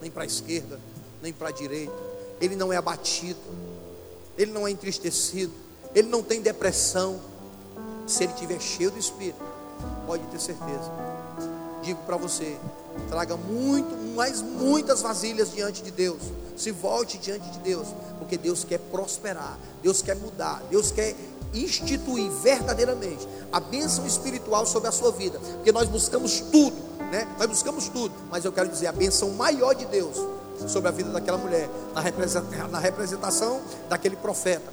[0.00, 0.80] nem para a esquerda,
[1.22, 1.92] nem para a direita.
[2.40, 3.40] Ele não é abatido,
[4.36, 5.52] ele não é entristecido,
[5.94, 7.20] ele não tem depressão.
[8.06, 9.42] Se ele estiver cheio do Espírito,
[10.06, 10.90] pode ter certeza.
[11.82, 12.56] Digo para você,
[13.08, 16.22] traga muito, mais muitas vasilhas diante de Deus.
[16.56, 17.88] Se volte diante de Deus,
[18.18, 21.14] porque Deus quer prosperar, Deus quer mudar, Deus quer
[21.54, 26.76] instituir verdadeiramente a bênção espiritual sobre a sua vida, porque nós buscamos tudo,
[27.10, 27.26] né?
[27.38, 30.16] Nós buscamos tudo, mas eu quero dizer a bênção maior de Deus
[30.66, 31.68] sobre a vida daquela mulher,
[32.70, 34.72] na representação daquele profeta,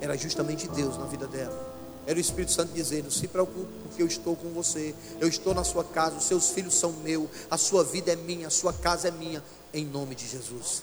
[0.00, 1.70] era justamente Deus na vida dela.
[2.06, 4.94] Era o Espírito Santo dizendo: Se preocupe, porque eu estou com você.
[5.20, 8.46] Eu estou na sua casa, os seus filhos são meus, a sua vida é minha,
[8.46, 9.42] a sua casa é minha,
[9.72, 10.82] em nome de Jesus.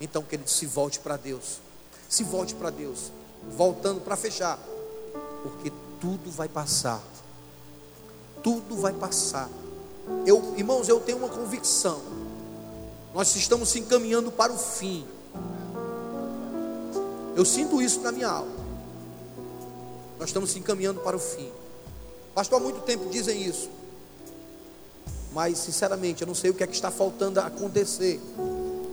[0.00, 1.60] Então, querido, se volte para Deus.
[2.08, 3.12] Se volte para Deus.
[3.56, 4.58] Voltando para fechar.
[5.42, 7.02] Porque tudo vai passar.
[8.44, 9.48] Tudo vai passar.
[10.26, 12.00] Eu, irmãos, eu tenho uma convicção.
[13.14, 15.06] Nós estamos se encaminhando para o fim.
[17.34, 18.52] Eu sinto isso na minha alma.
[20.18, 21.50] Nós estamos se encaminhando para o fim.
[22.34, 23.70] Pastor, há muito tempo dizem isso.
[25.32, 28.20] Mas, sinceramente, eu não sei o que é que está faltando acontecer.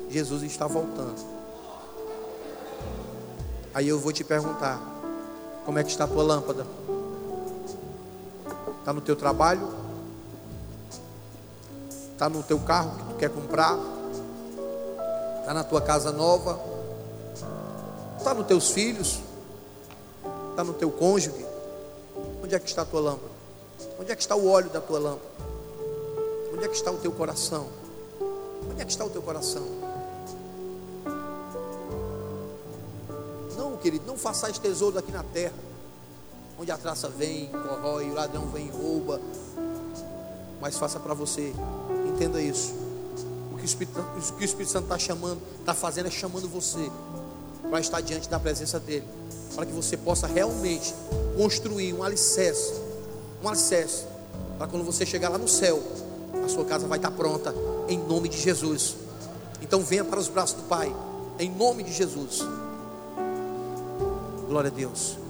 [0.10, 1.24] Jesus está voltando.
[3.74, 4.82] Aí eu vou te perguntar:
[5.66, 6.66] como é que está a tua lâmpada?
[8.82, 9.69] Está no teu trabalho?
[12.13, 13.77] Está no teu carro que tu quer comprar?
[15.39, 16.59] Está na tua casa nova?
[18.17, 19.19] Está nos teus filhos?
[20.49, 21.45] Está no teu cônjuge?
[22.43, 23.32] Onde é que está a tua lâmpada?
[23.99, 25.29] Onde é que está o óleo da tua lâmpada?
[26.51, 27.67] Onde é que está o teu coração?
[28.67, 29.63] Onde é que está o teu coração?
[33.55, 35.53] Não, querido, não façais tesouro aqui na terra,
[36.62, 39.20] onde a traça vem, corrói, o ladrão vem rouba.
[40.62, 41.53] Mas faça para você,
[42.07, 42.74] entenda isso.
[43.51, 46.47] O que o Espírito, o que o Espírito Santo está chamando, está fazendo é chamando
[46.47, 46.91] você
[47.70, 49.22] para estar diante da presença dEle
[49.55, 50.93] para que você possa realmente
[51.38, 52.74] construir um alicerce,
[53.43, 54.05] um alicerce,
[54.57, 55.82] para quando você chegar lá no céu,
[56.43, 57.53] a sua casa vai estar pronta,
[57.88, 58.95] em nome de Jesus.
[59.62, 60.93] Então venha para os braços do Pai,
[61.39, 62.41] em nome de Jesus.
[64.47, 65.20] Glória a Deus.